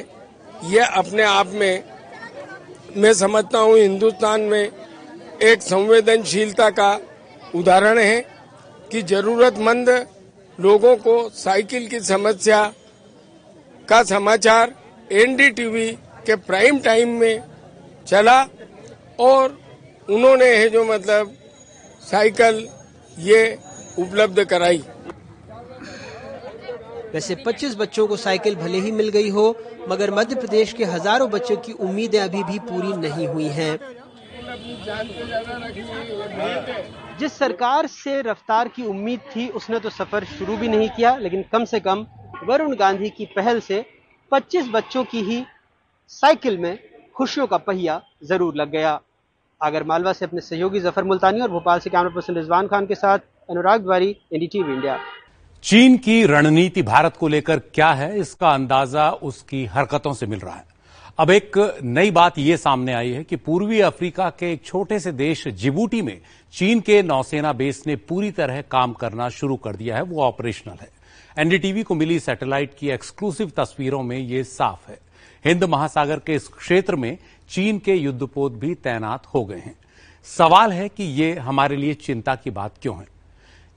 ये 0.65 0.79
अपने 0.79 1.23
आप 1.23 1.47
में 1.53 1.90
मैं 2.95 3.13
समझता 3.13 3.59
हूँ 3.59 3.77
हिंदुस्तान 3.77 4.41
में 4.41 4.71
एक 5.43 5.61
संवेदनशीलता 5.61 6.69
का 6.69 6.91
उदाहरण 7.55 7.99
है 7.99 8.19
कि 8.91 9.01
जरूरतमंद 9.01 9.89
लोगों 10.59 10.95
को 10.97 11.17
साइकिल 11.35 11.87
की 11.87 11.99
समस्या 11.99 12.63
का 13.87 14.01
समाचार 14.03 14.73
एनडीटीवी 15.11 15.87
के 16.25 16.35
प्राइम 16.47 16.79
टाइम 16.79 17.17
में 17.19 17.43
चला 18.07 18.41
और 19.19 19.57
उन्होंने 20.09 20.53
है 20.55 20.69
जो 20.69 20.83
मतलब 20.85 21.33
साइकिल 22.03 22.67
ये 23.17 23.43
उपलब्ध 23.99 24.43
कराई। 24.43 24.83
वैसे 27.13 27.35
25 27.37 27.75
बच्चों 27.75 28.07
को 28.07 28.17
साइकिल 28.17 28.55
भले 28.55 28.79
ही 28.79 28.91
मिल 28.91 29.09
गई 29.09 29.29
हो, 29.29 29.55
मगर 29.89 30.11
मध्य 30.11 30.35
प्रदेश 30.35 30.73
के 30.73 30.85
हज़ारों 30.85 31.29
बच्चों 31.29 31.57
की 31.57 31.71
उम्मीदें 31.79 32.19
अभी 32.19 32.43
भी 32.43 32.59
पूरी 32.61 32.93
नहीं 32.97 33.27
हुई 33.27 33.47
हैं। 33.49 33.79
जिस 37.19 37.33
सरकार 37.33 37.87
से 37.87 38.21
रफ्तार 38.21 38.67
की 38.67 38.85
उम्मीद 38.85 39.19
थी, 39.35 39.47
उसने 39.49 39.79
तो 39.79 39.89
सफ़र 39.89 40.23
शुरू 40.27 40.57
भी 40.57 40.67
नहीं 40.67 40.89
किया, 40.89 41.15
लेकिन 41.17 41.43
कम 41.51 41.65
से 41.65 41.79
कम 41.79 42.05
वरुण 42.43 42.75
गांधी 42.75 43.09
की 43.09 43.25
पहल 43.35 43.59
से 43.59 43.85
25 44.31 44.67
बच्चों 44.69 45.03
की 45.03 45.21
ही 45.21 45.43
साइकिल 46.11 46.57
में 46.57 46.77
खुशियों 47.15 47.47
का 47.47 47.57
पहिया 47.59 48.01
ज़रूर 48.23 48.55
लग 48.55 48.71
गया 48.71 48.99
आगर 49.61 49.83
मालवा 49.83 50.13
से 50.13 50.25
अपने 50.25 50.41
सहयोगी 50.41 50.79
ज़फ़र 50.79 51.03
मुल्तानी 51.03 51.41
और 51.41 51.51
भोपाल 51.51 51.79
से 51.79 51.89
कैमरा 51.89 52.09
पर्सन 52.09 52.35
रिजवान 52.35 52.67
खान 52.67 52.85
के 52.85 52.95
साथ, 52.95 53.19
अनुराग 53.49 53.81
द्वारी 53.81 54.09
एनडीटीवी 54.33 54.73
इंडिया 54.73 54.99
चीन 55.63 55.97
की 55.97 56.23
रणनीति 56.25 56.81
भारत 56.81 57.17
को 57.17 57.27
लेकर 57.27 57.59
क्या 57.65 57.89
है, 57.89 58.19
इसका 58.19 58.49
अंदाज़ा 58.49 59.09
उसकी 59.11 59.63
हरकतों 59.65 60.13
से 60.13 60.25
मिल 60.25 60.39
रहा 60.39 60.55
है। 60.55 60.63
अब 61.19 61.31
एक 61.31 61.57
नई 61.83 62.11
बात 62.11 62.37
यह 62.39 62.57
सामने 62.57 62.93
आई 62.93 63.11
है 63.11 63.23
कि 63.23 63.35
पूर्वी 63.35 63.79
अफ्रीका 63.81 64.29
के 64.29 64.51
एक 64.53 64.63
छोटे 64.65 64.99
से 64.99 65.11
देश 65.11 65.47
जिबूटी 65.47 66.01
में 66.01 66.19
चीन 66.53 66.79
के 66.79 67.01
नौसेना 67.03 67.53
बेस 67.53 67.83
ने 67.87 67.95
पूरी 67.95 68.31
तरह 68.31 68.61
काम 68.61 68.93
करना 68.93 69.29
शुरू 69.29 69.55
कर 69.55 69.75
दिया 69.75 69.95
है, 69.95 70.01
वो 70.01 70.21
ऑपरेशनल 70.23 70.77
है। 70.81 70.89
एनडीटीवी 71.37 71.83
को 71.83 71.95
मिली 71.95 72.19
सैटेलाइट 72.19 72.73
की 72.79 72.89
एक्सक्लूसिव 72.89 73.51
तस्वीरों 73.57 74.01
में 74.03 74.17
ये 74.17 74.43
साफ़ 74.43 74.89
है। 74.91 74.99
हिंद 75.45 75.63
महासागर 75.63 76.19
के 76.19 76.35
इस 76.35 76.47
क्षेत्र 76.49 76.95
में 76.95 77.17
चीन 77.49 77.79
के 77.79 77.95
युद्धपोत 77.95 78.51
भी 78.53 78.73
तैनात 78.75 79.27
हो 79.27 79.45
गए 79.45 79.59
हैं। 79.59 79.75
सवाल 80.27 80.73
है 80.73 80.89
कि 80.89 81.03
ये 81.03 81.33
हमारे 81.35 81.75
लिए 81.75 81.93
चिंता 81.93 82.35
की 82.35 82.49
बात 82.51 82.73
क्यों 82.81 82.97
है? 82.97 83.07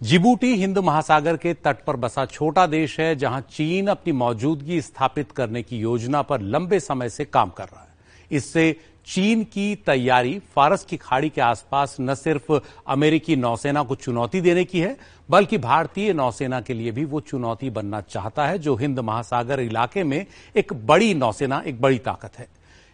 जिबूटी 0.01 0.55
हिंद 0.55 0.79
महासागर 0.79 1.37
के 1.37 1.53
तट 1.55 1.77
पर 1.85 1.97
बसा 1.97 2.25
छोटा 2.27 2.67
देश 2.67 2.99
है, 3.01 3.15
जहाँ 3.17 3.41
चीन 3.51 3.87
अपनी 3.87 4.13
मौजूदगी 4.13 4.81
स्थापित 4.81 5.31
करने 5.33 5.63
की 5.63 5.79
योजना 5.79 6.23
पर 6.23 6.41
लंबे 6.41 6.81
समय 6.81 7.09
से 7.09 7.25
काम 7.25 7.51
कर 7.51 7.65
रहा 7.65 7.81
है। 7.81 7.95
इससे 8.31 8.77
चीन 9.07 9.45
की 9.45 9.75
तैयारी 9.77 10.39
फारस 10.55 10.85
की 10.85 10.97
खाड़ी 10.97 11.29
के 11.29 11.41
आसपास 11.41 11.97
न 12.01 12.15
सिर्फ़ 12.15 12.53
अमेरिकी 12.87 13.37
नौसेना 13.37 13.83
को 13.83 13.95
चुनौती 13.95 14.41
देने 14.41 14.65
की 14.65 14.81
है, 14.81 14.97
बल्कि 15.31 15.59
भारतीय 15.59 16.13
नौसेना 16.13 16.61
के 16.61 16.75
लिए 16.75 16.91
भी 16.91 17.05
वो 17.05 17.21
चुनौती 17.21 17.71
बनना 17.71 18.01
चाहता 18.01 18.47
है, 18.47 18.59
जो 18.59 18.77
हिंद 18.77 19.01
महासागर 19.01 19.61
इलाके 19.61 20.05
में 20.05 20.27
एक 20.57 20.73
बड़ी 20.87 21.15
नौसेना, 21.15 21.63
एक 21.67 21.81
बड़ी 21.81 21.99
ताकत 21.99 22.39
है। 22.39 22.49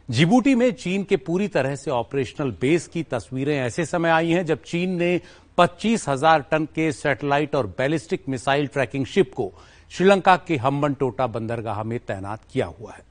जिबूटी 0.09 0.55
में 0.55 0.71
चीन 0.73 1.03
के 1.05 1.17
पूरी 1.17 1.49
तरह 1.49 1.75
से 1.77 1.91
ऑपरेशनल 1.91 2.51
बेस 2.51 2.87
की 2.87 3.03
तस्वीरें 3.03 3.57
ऐसे 3.59 3.85
समय 3.87 4.11
आई 4.11 4.31
हैं, 4.31 4.47
जब 4.47 4.63
चीन 4.63 4.97
ने 4.99 5.21
पच्चीस 5.59 6.09
हज़ार 6.09 6.45
टन 6.51 6.65
के 6.75 6.91
सैटेलाइट 6.93 7.55
और 7.55 7.67
बैलिस्टिक 7.79 8.23
मिसाइल 8.29 8.67
ट्रैकिंग 8.67 9.07
शिप 9.07 9.33
को 9.35 9.53
श्रीलंका 9.93 10.37
के 10.39 10.57
हम्बन 10.57 10.95
टोटा 10.95 11.27
बंदरगाह 11.29 11.83
में 11.85 11.99
तैनात 11.99 12.41
किया 12.53 12.67
हुआ 12.69 12.93
है। 12.93 13.09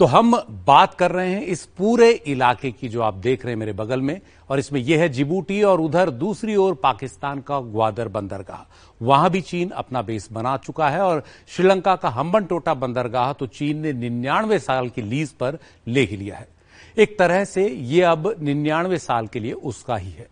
तो 0.00 0.04
हम 0.04 0.36
बात 0.66 0.94
कर 0.94 1.10
रहे 1.10 1.30
हैं 1.30 1.42
इस 1.44 1.64
पूरे 1.78 2.10
इलाके 2.26 2.70
की 2.70 2.88
जो 2.88 3.02
आप 3.02 3.14
देख 3.16 3.44
रहे 3.44 3.52
हैं 3.52 3.58
मेरे 3.58 3.72
बगल 3.72 4.00
में, 4.00 4.20
और 4.50 4.58
इसमें 4.58 4.80
यह 4.80 5.00
है 5.00 5.08
जिबूटी 5.08 5.62
और 5.62 5.80
उधर 5.80 6.10
दूसरी 6.12 6.56
ओर 6.56 6.74
पाकिस्तान 6.74 7.40
का 7.40 7.60
ग्वादर 7.60 8.08
बंदरगाह। 8.08 8.64
वहाँ 9.00 9.30
भी 9.30 9.40
चीन 9.42 9.70
अपना 9.70 10.02
बेस 10.02 10.28
बना 10.32 10.56
चुका 10.56 10.88
है, 10.88 11.00
और 11.00 11.22
श्रीलंका 11.48 11.96
का 11.96 12.08
हम्बन 12.10 12.44
टोटा 12.44 12.74
बंदरगाह 12.76 13.32
तो 13.32 13.46
चीन 13.48 13.78
ने 13.78 13.92
निन्यानवे 13.94 14.58
साल 14.60 14.88
की 14.88 15.02
लीज 15.02 15.32
पर 15.32 15.58
ले 15.86 16.00
ही 16.02 16.16
लिया 16.16 16.36
है। 16.36 16.48
एक 16.96 17.18
तरह 17.18 17.44
से 17.46 17.68
यह 17.68 18.10
अब 18.10 18.34
निन्यानवे 18.40 18.98
साल 19.00 19.26
के 19.26 19.40
लिए 19.40 19.52
उसका 19.52 19.96
ही 19.96 20.10
है। 20.10 20.26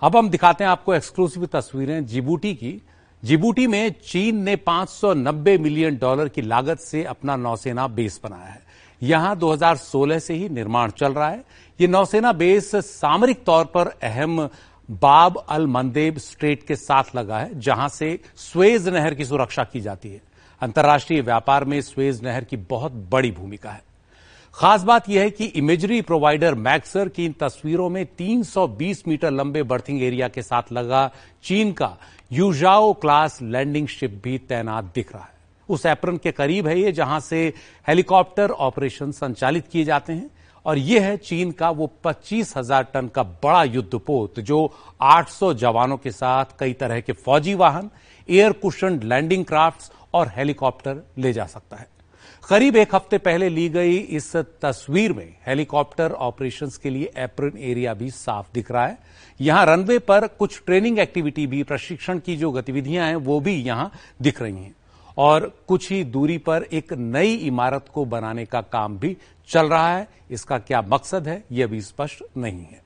अब 0.00 0.16
हम 0.16 0.28
दिखाते 0.30 0.64
हैं 0.64 0.70
आपको 0.70 0.94
एक्सक्लूसिव 0.94 1.46
तस्वीरें 1.46 2.06
जिबूटी 2.06 2.54
की। 2.54 2.82
जिबूटी 3.24 3.66
में 3.66 3.94
चीन 4.06 4.36
ने 4.36 4.56
590 4.56 5.58
मिलियन 5.58 5.96
डॉलर 5.96 6.28
की 6.28 6.42
लागत 6.42 6.78
से 6.78 7.04
अपना 7.04 7.36
नौसेना 7.36 7.86
बेस 7.88 8.20
बनाया 8.24 8.44
है। 8.44 8.62
यहाँ 9.02 9.36
2016 9.36 10.18
से 10.18 10.34
ही 10.34 10.48
निर्माण 10.48 10.90
चल 10.90 11.12
रहा 11.12 11.28
है। 11.28 11.44
ये 11.80 11.86
नौसेना 11.86 12.32
बेस 12.32 12.76
सामरिक 12.76 13.44
तौर 13.44 13.64
पर 13.64 13.86
अहम 14.02 14.48
बाब 14.90 15.44
अल 15.48 15.66
मंदेब 15.66 16.18
स्ट्रेट 16.18 16.62
के 16.62 16.76
साथ 16.76 17.04
लगा 17.16 17.38
है, 17.38 17.60
जहाँ 17.60 17.88
से 17.88 18.20
स्वेज 18.36 18.88
नहर 18.88 19.14
की 19.14 19.24
सुरक्षा 19.24 19.64
की 19.64 19.80
जाती 19.80 20.08
है। 20.08 20.20
अंतर्राष्ट्रीय 20.60 21.20
व्यापार 21.20 21.64
में 21.64 21.80
स्वेज 21.80 22.24
नहर 22.24 22.44
की 22.44 22.56
बहुत 22.56 22.92
बड़ी 22.92 23.30
भूमिका 23.30 23.70
है। 23.70 23.87
खास 24.54 24.82
बात 24.82 25.08
यह 25.08 25.22
है 25.22 25.30
कि 25.30 25.44
इमेजरी 25.56 26.00
प्रोवाइडर 26.02 26.54
मैक्सर 26.56 27.08
की 27.08 27.24
इन 27.24 27.32
तस्वीरों 27.40 27.88
में 27.88 28.06
320 28.18 29.02
मीटर 29.08 29.30
लंबे 29.30 29.62
बर्थिंग 29.62 30.02
एरिया 30.02 30.28
के 30.28 30.42
साथ 30.42 30.72
लगा 30.72 31.10
चीन 31.44 31.72
का 31.72 31.96
यूजाओ 32.30 32.92
क्लास 32.92 33.38
लैंडिंग 33.42 33.86
शिप 33.88 34.20
भी 34.24 34.38
तैनात 34.48 34.84
दिख 34.94 35.12
रहा 35.12 35.22
है। 35.22 35.36
उस 35.68 35.84
एप्रन 35.86 36.16
के 36.16 36.32
करीब 36.32 36.66
है 36.66 36.78
ये 36.80 36.92
जहाँ 36.92 37.18
से 37.20 37.46
हेलीकॉप्टर 37.88 38.50
ऑपरेशन 38.50 39.12
संचालित 39.12 39.66
किए 39.66 39.84
जाते 39.84 40.12
हैं 40.12 40.30
और 40.66 40.78
यह 40.78 41.04
है 41.04 41.16
चीन 41.18 41.52
का 41.52 41.70
वो 41.70 41.90
पच्चीस 42.04 42.56
हज़ार 42.56 42.82
टन 42.94 43.08
का 43.08 43.22
बड़ा 43.22 43.62
युद्धपोत 43.64 44.40
जो 44.40 44.58
800 45.02 45.52
जवानों 45.56 45.96
के 45.96 46.10
साथ 46.12 46.58
कई 46.58 46.72
तरह 46.72 47.00
के 47.00 47.12
फौजी 47.14 47.54
वाहन 47.54 47.90
एयर 48.28 48.52
कुशन 48.62 49.00
लैंडिंग 49.04 49.44
क्राफ्ट 49.44 49.92
और 50.14 50.32
हेलीकॉप्टर 50.36 51.02
ले 51.18 51.32
जा 51.32 51.46
सकता 51.46 51.76
है। 51.76 51.86
करीब 52.48 52.76
एक 52.76 52.94
हफ़्ते 52.94 53.18
पहले 53.18 53.48
ली 53.48 53.68
गई 53.68 53.96
इस 54.16 54.36
तस्वीर 54.36 55.12
में 55.12 55.34
हेलीकॉप्टर 55.46 56.12
ऑपरेशंस 56.12 56.76
के 56.76 56.90
लिए 56.90 57.10
एप्रन 57.16 57.58
एरिया 57.60 57.94
भी 57.94 58.10
साफ़ 58.10 58.46
दिख 58.54 58.70
रहा 58.70 58.86
है। 58.86 58.96
यहाँ 59.40 59.64
रनवे 59.66 59.98
पर 59.98 60.26
कुछ 60.28 60.60
ट्रेनिंग 60.66 60.98
एक्टिविटी 60.98 61.46
भी, 61.46 61.62
प्रशिक्षण 61.62 62.18
की 62.18 62.36
जो 62.36 62.50
गतिविधियाँ 62.50 63.06
हैं, 63.06 63.16
वो 63.16 63.38
भी 63.40 63.54
यहाँ 63.54 63.90
दिख 64.22 64.42
रही 64.42 64.54
हैं। 64.54 64.74
और 65.16 65.52
कुछ 65.68 65.90
ही 65.92 66.02
दूरी 66.06 66.38
पर 66.38 66.66
एक 66.72 66.92
नई 66.92 67.34
इमारत 67.36 67.88
को 67.94 68.04
बनाने 68.06 68.46
का 68.46 68.60
काम 68.62 68.98
भी 68.98 69.16
चल 69.48 69.66
रहा 69.66 69.96
है। 69.96 70.08
इसका 70.30 70.58
क्या 70.58 70.82
मकसद 70.82 71.28
है 71.28 71.42
यह 71.52 71.66
भी 71.66 71.80
स्पष्ट 71.82 72.24
नहीं 72.36 72.64
है। 72.64 72.82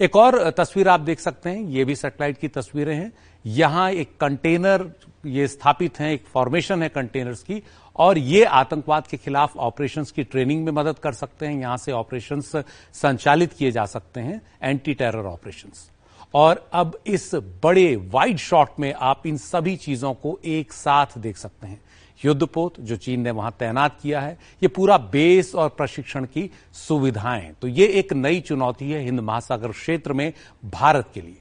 एक 0.00 0.16
और 0.16 0.50
तस्वीर 0.50 0.88
आप 0.88 1.00
देख 1.00 1.20
सकते 1.20 1.50
हैं, 1.50 1.62
ये 1.62 1.84
भी 1.84 1.94
सैटेलाइट 1.94 2.38
की 2.38 2.48
तस्वीरें 2.50 2.94
हैं। 2.96 3.12
यहाँ 3.44 3.90
एक 3.92 4.16
कंटेनर 4.20 4.90
ये 5.26 5.46
स्थापित 5.48 5.98
है, 6.00 6.12
एक 6.12 6.24
फॉर्मेशन 6.26 6.82
है 6.82 6.88
कंटेनर्स 6.88 7.42
की 7.42 7.62
और 7.98 8.18
ये 8.18 8.44
आतंकवाद 8.44 9.06
के 9.06 9.16
खिलाफ 9.16 9.56
ऑपरेशंस 9.58 10.10
की 10.10 10.24
ट्रेनिंग 10.24 10.64
में 10.64 10.72
मदद 10.72 10.98
कर 10.98 11.12
सकते 11.12 11.46
हैं, 11.46 11.60
यहाँ 11.60 11.76
से 11.76 11.92
ऑपरेशंस 11.92 12.52
संचालित 12.94 13.52
किए 13.52 13.70
जा 13.70 13.84
सकते 13.86 14.20
हैं 14.20 14.40
एंटी 14.62 14.94
टेरर 14.94 15.26
ऑपरेशंस 15.26 15.90
और 16.34 16.68
अब 16.72 16.98
इस 17.06 17.34
बड़े 17.62 17.94
वाइड 18.12 18.38
शॉट 18.38 18.80
में 18.80 18.92
आप 18.94 19.26
इन 19.26 19.36
सभी 19.38 19.76
चीज़ों 19.78 20.12
को 20.14 20.38
एक 20.44 20.72
साथ 20.72 21.18
देख 21.18 21.36
सकते 21.36 21.66
हैं। 21.66 21.80
युद्धपोत, 22.20 22.80
जो 22.80 22.96
चीन 22.96 23.20
ने 23.20 23.30
वहाँ 23.30 23.54
तैनात 23.58 23.98
किया 24.02 24.20
है, 24.20 24.38
ये 24.62 24.68
पूरा 24.68 24.96
बेस 24.98 25.54
और 25.54 25.68
प्रशिक्षण 25.68 26.24
की 26.26 26.50
सुविधाएँ 26.76 27.52
तो 27.62 27.68
ये 27.68 27.86
एक 27.88 28.12
नई 28.12 28.40
चुनौती 28.40 28.90
है 28.90 29.02
हिंद 29.04 29.20
महासागर 29.20 29.72
क्षेत्र 29.72 30.12
में 30.12 30.32
भारत 30.64 31.10
के 31.14 31.20
लिए। 31.20 31.36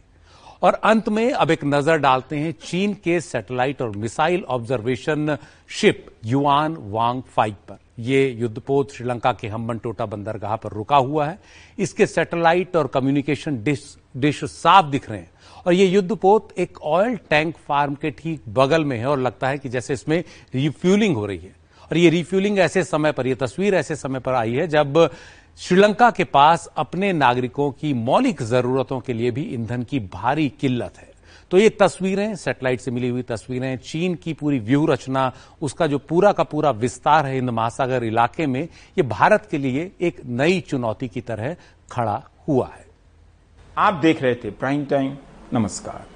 और 0.62 0.74
अंत 0.74 1.10
में 1.10 1.32
अब 1.32 1.52
एक 1.52 1.64
नज़र 1.66 1.98
डालते 1.98 2.38
हैं 2.38 2.52
चीन 2.62 2.94
के 3.04 3.20
सैटेलाइट 3.22 3.82
और 3.82 3.96
missile 3.98 4.44
observation 4.50 5.38
ship 5.70 6.06
Yuan 6.26 6.78
Wang 6.82 7.22
five 7.28 7.56
पर। 7.70 7.78
यह 8.00 8.40
युद्धपोत 8.40 8.92
श्रीलंका 8.92 9.32
के 9.34 9.48
हम्बन 9.48 9.78
टोटा 9.78 10.06
बंदरगाह 10.06 10.56
पर 10.56 10.72
रुका 10.72 10.98
हुआ 10.98 11.26
है। 11.26 11.40
इसके 11.78 12.06
सैटेलाइट 12.06 12.76
और 12.76 12.88
कम्युनिकेशन 12.88 13.64
डिश 13.64 13.96
डिश 14.16 14.44
साफ़ 14.46 14.86
दिख 14.86 15.10
रहे 15.10 15.20
हैं। 15.20 15.32
और 15.66 15.74
ये 15.74 15.86
युद्धपोत 15.86 16.54
एक 16.58 16.82
ऑयल 16.82 17.16
टैंक 17.30 17.56
फार्म 17.68 17.96
के 17.96 18.12
ठीक 18.12 18.42
बगल 18.50 18.86
में 18.86 18.98
है 18.98 19.06
और 19.06 19.20
लगता 19.20 19.48
है 19.48 19.58
कि 19.58 19.70
जैसे 19.70 19.94
इसमें 19.94 20.24
रिफ्यूलिंग 20.56 21.16
हो 21.16 21.26
रही 21.26 21.38
है। 21.38 21.56
और 21.92 21.98
ये 21.98 22.10
रिफ्यूलिंग 22.10 22.60
ऐसे 22.60 22.84
समय 22.84 23.12
पर 23.12 23.28
यह 23.28 23.36
तस्वीर 23.36 23.76
ऐसे 23.76 23.96
समय 23.96 24.20
पर 24.20 24.34
आई 24.34 24.54
है 24.54 24.68
जब 24.68 25.10
श्रीलंका 25.58 26.10
के 26.12 26.24
पास 26.24 26.68
अपने 26.78 27.12
नागरिकों 27.14 27.72
की 27.72 27.94
मौलिक 27.94 28.42
जरूरतों 28.42 29.00
के 29.00 29.14
लिए 29.14 29.32
भी 29.32 29.44
ईंधन 29.44 29.84
की 29.84 30.00
भारी 30.00 30.48
किल्लत 30.50 30.98
है। 30.98 31.10
तो 31.52 31.58
ये 31.58 31.70
तस्वीरें, 31.70 32.36
सेटेलाइट 32.36 32.80
से 32.80 32.92
मिली 32.92 33.10
हुई 33.10 33.22
तस्वीरें, 33.22 33.78
चीन 33.78 34.16
की 34.16 34.34
पूरी 34.34 34.60
व्यू 34.60 34.86
रचना 34.86 35.32
उसका 35.62 35.88
जो 35.88 35.98
पूरा 36.00 36.32
का 36.32 36.44
पूरा 36.44 36.72
विस्तार 36.72 37.26
है 37.26 37.34
हिंद 37.34 37.50
महासागर 37.50 38.04
इलाके 38.04 38.48
में, 38.48 38.62
ये 38.64 39.02
भारत 39.02 39.48
के 39.52 39.58
लिए 39.58 39.92
एक 40.02 40.22
नई 40.26 40.60
चुनौती 40.60 41.08
की 41.08 41.22
तरह 41.22 41.56
खड़ा 41.92 42.22
हुआ 42.48 42.70
है। 42.76 42.86
आप 43.78 43.94
देख 43.94 44.22
रहे 44.24 44.36
थे 44.36 44.52
प्राइम 44.52 44.86
टाइम, 44.86 45.18
नमस्कार। 45.54 46.08